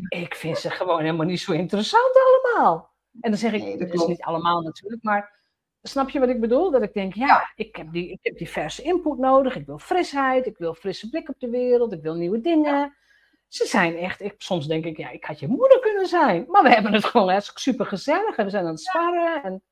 [0.07, 2.91] Ik vind ze gewoon helemaal niet zo interessant allemaal.
[3.21, 5.40] En dan zeg ik, nee, dat, is niet allemaal natuurlijk, maar
[5.81, 6.71] snap je wat ik bedoel?
[6.71, 9.79] Dat ik denk, ja, Ik, heb die, ik heb die verse input nodig, ik wil
[9.79, 12.95] frisheid, ik wil frisse blik op de wereld, ik wil nieuwe dingen.
[13.47, 16.45] Ze zijn echt, ik, soms denk ik, ja, ik had je moeder kunnen zijn.
[16.47, 19.43] Maar we hebben het gewoon echt super gezellig en we zijn aan het sparren.
[19.43, 19.63] En,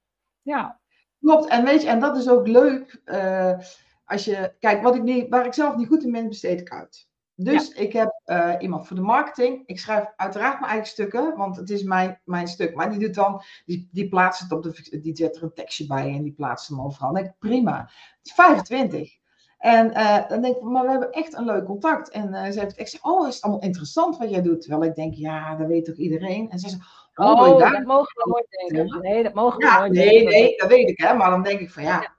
[0.41, 0.79] ja.
[1.19, 3.01] Klopt, en weet je, en dat is ook leuk.
[3.05, 3.59] Uh,
[4.05, 6.69] als je, kijk, wat ik niet, waar ik zelf niet goed in ben, besteed ik
[6.69, 7.08] uit.
[7.41, 9.63] Dus ik heb uh, iemand voor de marketing.
[9.65, 12.75] Ik schrijf uiteraard mijn eigen stukken, want het is mijn, mijn stuk.
[12.75, 15.87] Maar die doet dan, die, die plaatst het op de, die zet er een tekstje
[15.87, 17.13] bij en die plaatst hem overal.
[17.13, 17.79] Denk ik, prima.
[17.79, 19.17] Het is 25.
[19.57, 22.09] En uh, dan denk ik, maar we hebben echt een leuk contact.
[22.09, 24.61] En uh, ze heeft echt oh, is het allemaal interessant wat jij doet?
[24.61, 26.49] Terwijl ik denk, ja, dat weet toch iedereen?
[26.49, 26.81] En ze zegt,
[27.15, 29.01] oh, oh dat mogen we nooit denken.
[29.01, 30.31] Nee, dat mogen we ja, nooit nee, denken.
[30.31, 31.13] Nee, dat weet ik, hè.
[31.13, 32.15] Maar dan denk ik van, ja, ja.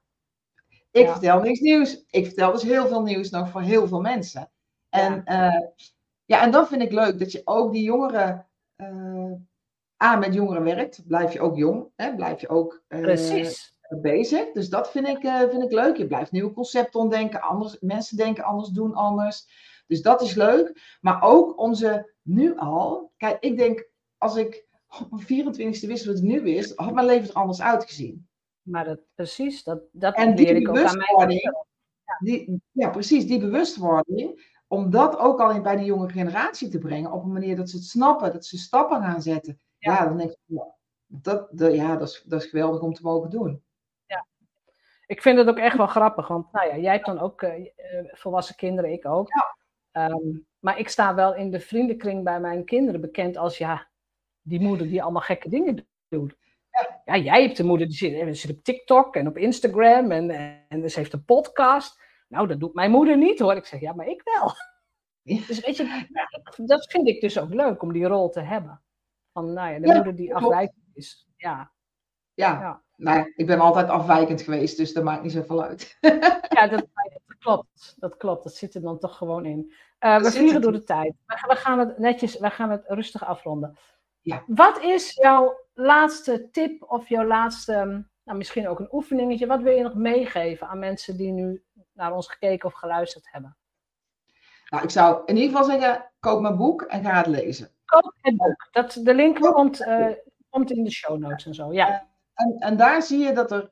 [0.90, 2.04] ik vertel niks nieuws.
[2.10, 4.50] Ik vertel dus heel veel nieuws nog voor heel veel mensen.
[4.90, 5.60] En ja, uh,
[6.24, 8.48] ja en dat vind ik leuk, dat je ook die jongeren...
[10.02, 12.14] A, met jongeren werkt, blijf je ook jong, hè?
[12.14, 12.82] blijf je ook...
[12.88, 14.52] Precies bezig.
[14.52, 15.96] Dus dat vind ik, uh, vind ik leuk.
[15.96, 17.40] Je blijft nieuwe concepten ontdenken.
[17.40, 19.46] Anders, mensen denken anders, doen anders.
[19.86, 20.96] Dus dat is leuk.
[21.00, 23.12] Maar ook om ze nu al.
[23.16, 23.88] Kijk, ik denk
[24.18, 27.60] als ik op mijn 24e wist wat ik nu wist, had mijn leven er anders
[27.60, 28.28] uitgezien.
[28.62, 31.34] Maar dat, precies, dat, dat en die ik ook aan mij.
[31.34, 31.66] Ja.
[32.18, 34.58] Die, ja, precies, die bewustwording.
[34.72, 37.12] Om dat ook al bij de jonge generatie te brengen.
[37.12, 39.60] Op een manier dat ze het snappen, dat ze stappen gaan zetten.
[39.78, 40.38] Ja, ja dan denk ik,
[41.06, 43.62] dat, dat, ja, dat, is, dat is geweldig om te mogen doen
[45.10, 47.52] ik vind het ook echt wel grappig, want nou ja, jij hebt dan ook uh,
[48.10, 49.28] volwassen kinderen, ik ook.
[49.28, 50.10] Ja.
[50.10, 53.88] Um, maar ik sta wel in de vriendenkring bij mijn kinderen bekend als ja,
[54.42, 56.36] die moeder die allemaal gekke dingen doet.
[56.70, 60.10] Ja, ja jij hebt een moeder die zit, die zit op TikTok en op Instagram
[60.10, 60.30] en,
[60.68, 62.02] en ze heeft een podcast.
[62.30, 63.54] Nou, dat doet mijn moeder niet hoor.
[63.54, 64.52] Ik zeg, ja, maar ik wel.
[65.46, 66.06] Dus weet je,
[66.56, 68.82] dat vind ik dus ook leuk om die rol te hebben.
[69.32, 71.28] Van, nou ja, de moeder die afwijkend is.
[71.36, 71.72] Ja.
[72.34, 72.60] Ja.
[72.60, 72.82] ja.
[72.96, 75.98] Nou, ik ben altijd afwijkend geweest, dus dat maakt niet zoveel uit.
[76.56, 76.86] ja, dat,
[77.26, 77.94] dat, klopt.
[77.98, 78.44] Dat klopt.
[78.44, 79.72] Dat zit er dan toch gewoon in.
[80.00, 81.14] Uh, we vliegen door de tijd.
[81.26, 83.78] We, gaan het netjes, we gaan het rustig afronden.
[84.20, 84.44] Ja.
[84.46, 89.46] Wat is jouw laatste tip of jouw laatste, nou, misschien ook een oefeningetje?
[89.46, 91.64] Wat wil je nog meegeven aan mensen die nu
[92.00, 93.56] naar ons gekeken of geluisterd hebben?
[94.68, 97.70] Nou, ik zou in ieder geval zeggen, koop mijn boek en ga het lezen.
[97.84, 98.68] Koop het boek.
[98.70, 100.06] Dat, de link komt, uh,
[100.48, 102.08] komt in de show notes en zo, ja.
[102.34, 103.70] En, en daar zie je dat er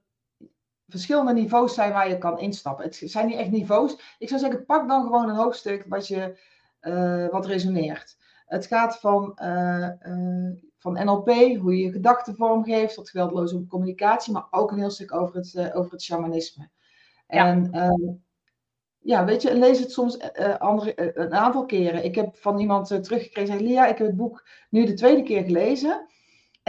[0.88, 2.84] verschillende niveaus zijn waar je kan instappen.
[2.84, 4.16] Het zijn niet echt niveaus.
[4.18, 6.38] Ik zou zeggen, pak dan gewoon een hoofdstuk wat, je,
[6.80, 8.16] uh, wat resoneert.
[8.46, 14.32] Het gaat van, uh, uh, van NLP, hoe je je gedachten vormgeeft, tot geweldloze communicatie,
[14.32, 16.70] maar ook een heel stuk over het, over het shamanisme.
[17.28, 17.46] Ja.
[17.46, 18.12] En ehm,
[18.98, 22.04] ja, weet je, lees het soms andere, een aantal keren.
[22.04, 25.44] Ik heb van iemand teruggekregen, zei, Lia, ik heb het boek nu de tweede keer
[25.44, 26.06] gelezen.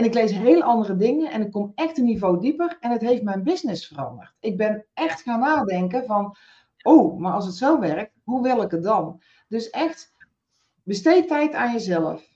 [0.00, 3.00] En ik lees heel andere dingen en ik kom echt een niveau dieper en het
[3.00, 4.34] heeft mijn business veranderd.
[4.40, 6.36] Ik ben echt gaan nadenken van,
[6.82, 9.22] oh, maar als het zo werkt, hoe wil ik het dan?
[9.48, 10.14] Dus echt,
[10.82, 12.28] besteed tijd aan jezelf.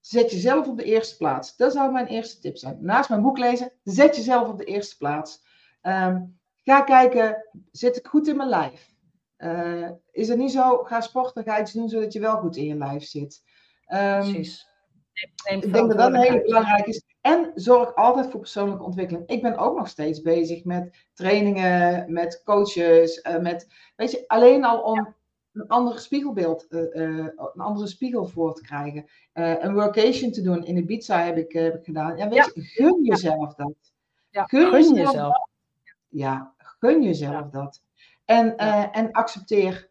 [0.00, 1.56] Zet jezelf op de eerste plaats.
[1.56, 2.78] Dat zou mijn eerste tip zijn.
[2.80, 5.42] Naast mijn boek lezen, zet jezelf op de eerste plaats.
[5.80, 6.22] Ehm,
[6.70, 8.88] ga kijken, zit ik goed in mijn lijf?
[9.38, 12.64] Uh, is het niet zo, ga sporten, ga iets doen zodat je wel goed in
[12.64, 13.42] je lijf zit.
[13.92, 14.68] Um, Precies.
[15.48, 17.02] Ik denk dat dat een hele belangrijk is.
[17.20, 19.28] En zorg altijd voor persoonlijke ontwikkeling.
[19.28, 23.66] Ik ben ook nog steeds bezig met trainingen, met coaches, uh, met,
[23.96, 25.14] weet je, alleen al om
[25.52, 29.06] een ander spiegelbeeld, uh, uh, een andere spiegel voor te krijgen.
[29.32, 32.16] een workation te doen in Ibiza heb ik, heb ik gedaan.
[32.16, 33.74] Ja, weet je, gun jezelf dat.
[34.30, 35.14] Ja, gun, gun jezelf.
[35.14, 35.48] Dat.
[36.08, 37.82] Ja, gun jezelf dat.
[38.24, 38.56] En,
[38.92, 39.90] en accepteer,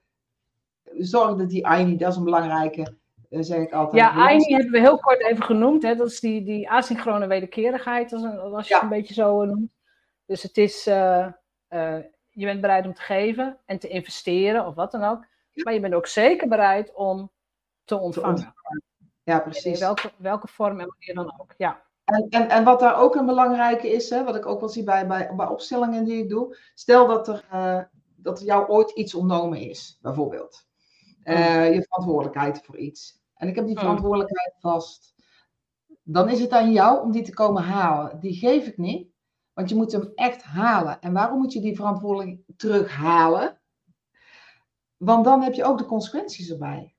[0.97, 2.97] zorg dat die Aini, dat is een belangrijke,
[3.29, 4.01] zeg ik altijd.
[4.01, 5.83] Ja, AINI hebben we heel kort even genoemd.
[5.83, 5.95] Hè?
[5.95, 9.71] Dat is die, die asynchrone wederkerigheid, als, als je het een beetje zo noemt.
[10.25, 11.27] Dus het is, uh,
[11.69, 11.97] uh,
[12.29, 15.25] je bent bereid om te geven en te investeren of wat dan ook.
[15.53, 17.31] Maar je bent ook zeker bereid om
[17.83, 18.53] te ontvangen.
[19.23, 19.73] Ja, precies.
[19.73, 21.53] In welke, welke vorm en wanneer dan ook.
[21.57, 21.81] Ja.
[22.09, 24.83] En, en, en wat daar ook een belangrijke is, hè, wat ik ook wel zie
[24.83, 26.57] bij, bij, bij opstellingen die ik doe.
[26.73, 27.81] Stel dat er, uh,
[28.15, 30.67] dat er jou ooit iets ontnomen is, bijvoorbeeld.
[31.23, 33.83] Uh, je verantwoordelijkheid voor iets en ik heb die hmm.
[33.83, 35.13] verantwoordelijkheid vast,
[36.03, 38.19] dan is het aan jou om die te komen halen.
[38.19, 39.07] Die geef ik niet,
[39.53, 41.01] want je moet hem echt halen.
[41.01, 43.59] En waarom moet je die verantwoordelijkheid terughalen?
[44.97, 46.95] Want dan heb je ook de consequenties erbij.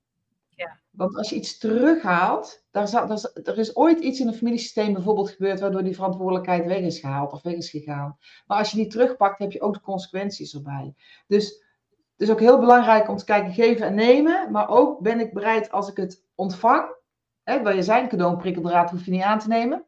[0.90, 5.30] Want als je iets terughaalt, daar, daar, er is ooit iets in een familiesysteem bijvoorbeeld
[5.30, 8.18] gebeurd waardoor die verantwoordelijkheid weg is gehaald of weg is gegaan.
[8.46, 10.94] Maar als je die terugpakt, heb je ook de consequenties erbij.
[11.26, 11.64] Dus
[12.12, 14.50] het is ook heel belangrijk om te kijken, geven en nemen.
[14.50, 16.98] Maar ook ben ik bereid als ik het ontvang.
[17.42, 19.84] Hè, je zijn cadeau, een prikkeldraad, hoef je niet aan te nemen.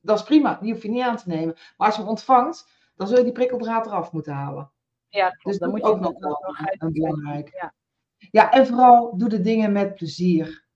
[0.00, 1.54] Dat is prima, die hoef je niet aan te nemen.
[1.76, 4.72] Maar als je hem ontvangt, dan zul je die prikkeldraad eraf moeten halen.
[5.08, 6.38] Ja, dus dan moet je ook nog wel
[6.90, 7.52] belangrijk.
[7.52, 7.74] Ja.
[8.30, 10.68] Ja, en vooral doe de dingen met plezier.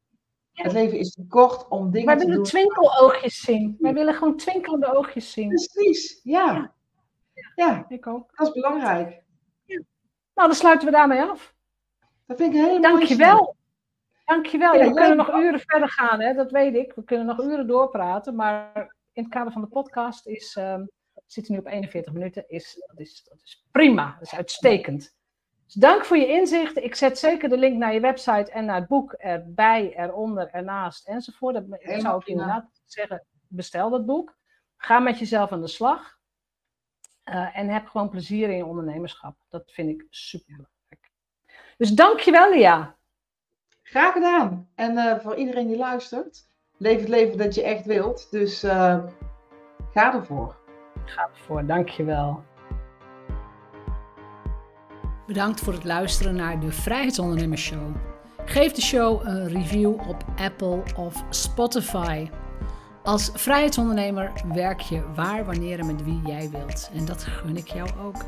[0.53, 2.27] Het leven is te kort om dingen te doen.
[2.27, 3.77] Wij willen twinkeloogjes zien.
[3.79, 5.49] Wij willen gewoon twinkelende oogjes zien.
[5.49, 6.75] Precies, ja.
[7.35, 7.53] ja.
[7.55, 7.85] ja.
[7.89, 8.37] ik ook.
[8.37, 9.23] Dat is belangrijk.
[10.35, 11.55] Nou, dan sluiten we daarmee af.
[12.27, 13.57] Dat vind ik heel Dankjewel.
[14.25, 14.75] Dankjewel.
[14.75, 16.35] Ja, we kunnen nog uren verder gaan, hè?
[16.35, 16.93] dat weet ik.
[16.95, 20.91] We kunnen nog uren doorpraten, maar in het kader van de podcast is, um,
[21.27, 22.45] zit nu op 41 minuten.
[22.49, 25.15] Is, dat, is, dat is prima, dat is uitstekend.
[25.65, 26.77] Dus dank voor je inzicht.
[26.77, 31.09] Ik zet zeker de link naar je website en naar het boek erbij, eronder, ernaast
[31.09, 31.55] enzovoort.
[31.55, 34.37] Dat zou ik inderdaad zeggen, bestel dat boek.
[34.77, 36.17] Ga met jezelf aan de slag.
[37.25, 39.37] Uh, en heb gewoon plezier in je ondernemerschap.
[39.49, 41.11] Dat vind ik super belangrijk.
[41.77, 42.97] Dus dankjewel, Lia.
[43.83, 44.69] Graag gedaan.
[44.75, 48.31] En uh, voor iedereen die luistert, leef het leven dat je echt wilt.
[48.31, 49.05] Dus uh,
[49.93, 50.57] ga ervoor.
[51.05, 52.45] Ga ervoor, dankjewel.
[55.27, 57.97] Bedankt voor het luisteren naar de Vrijheidsondernemers Show.
[58.45, 62.29] Geef de show een review op Apple of Spotify.
[63.03, 66.91] Als vrijheidsondernemer werk je waar, wanneer en met wie jij wilt.
[66.95, 68.25] En dat gun ik jou ook.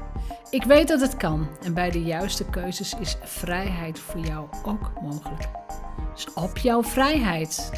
[0.51, 4.93] Ik weet dat het kan en bij de juiste keuzes is vrijheid voor jou ook
[5.03, 5.49] mogelijk.
[6.15, 7.71] Dus op jouw vrijheid.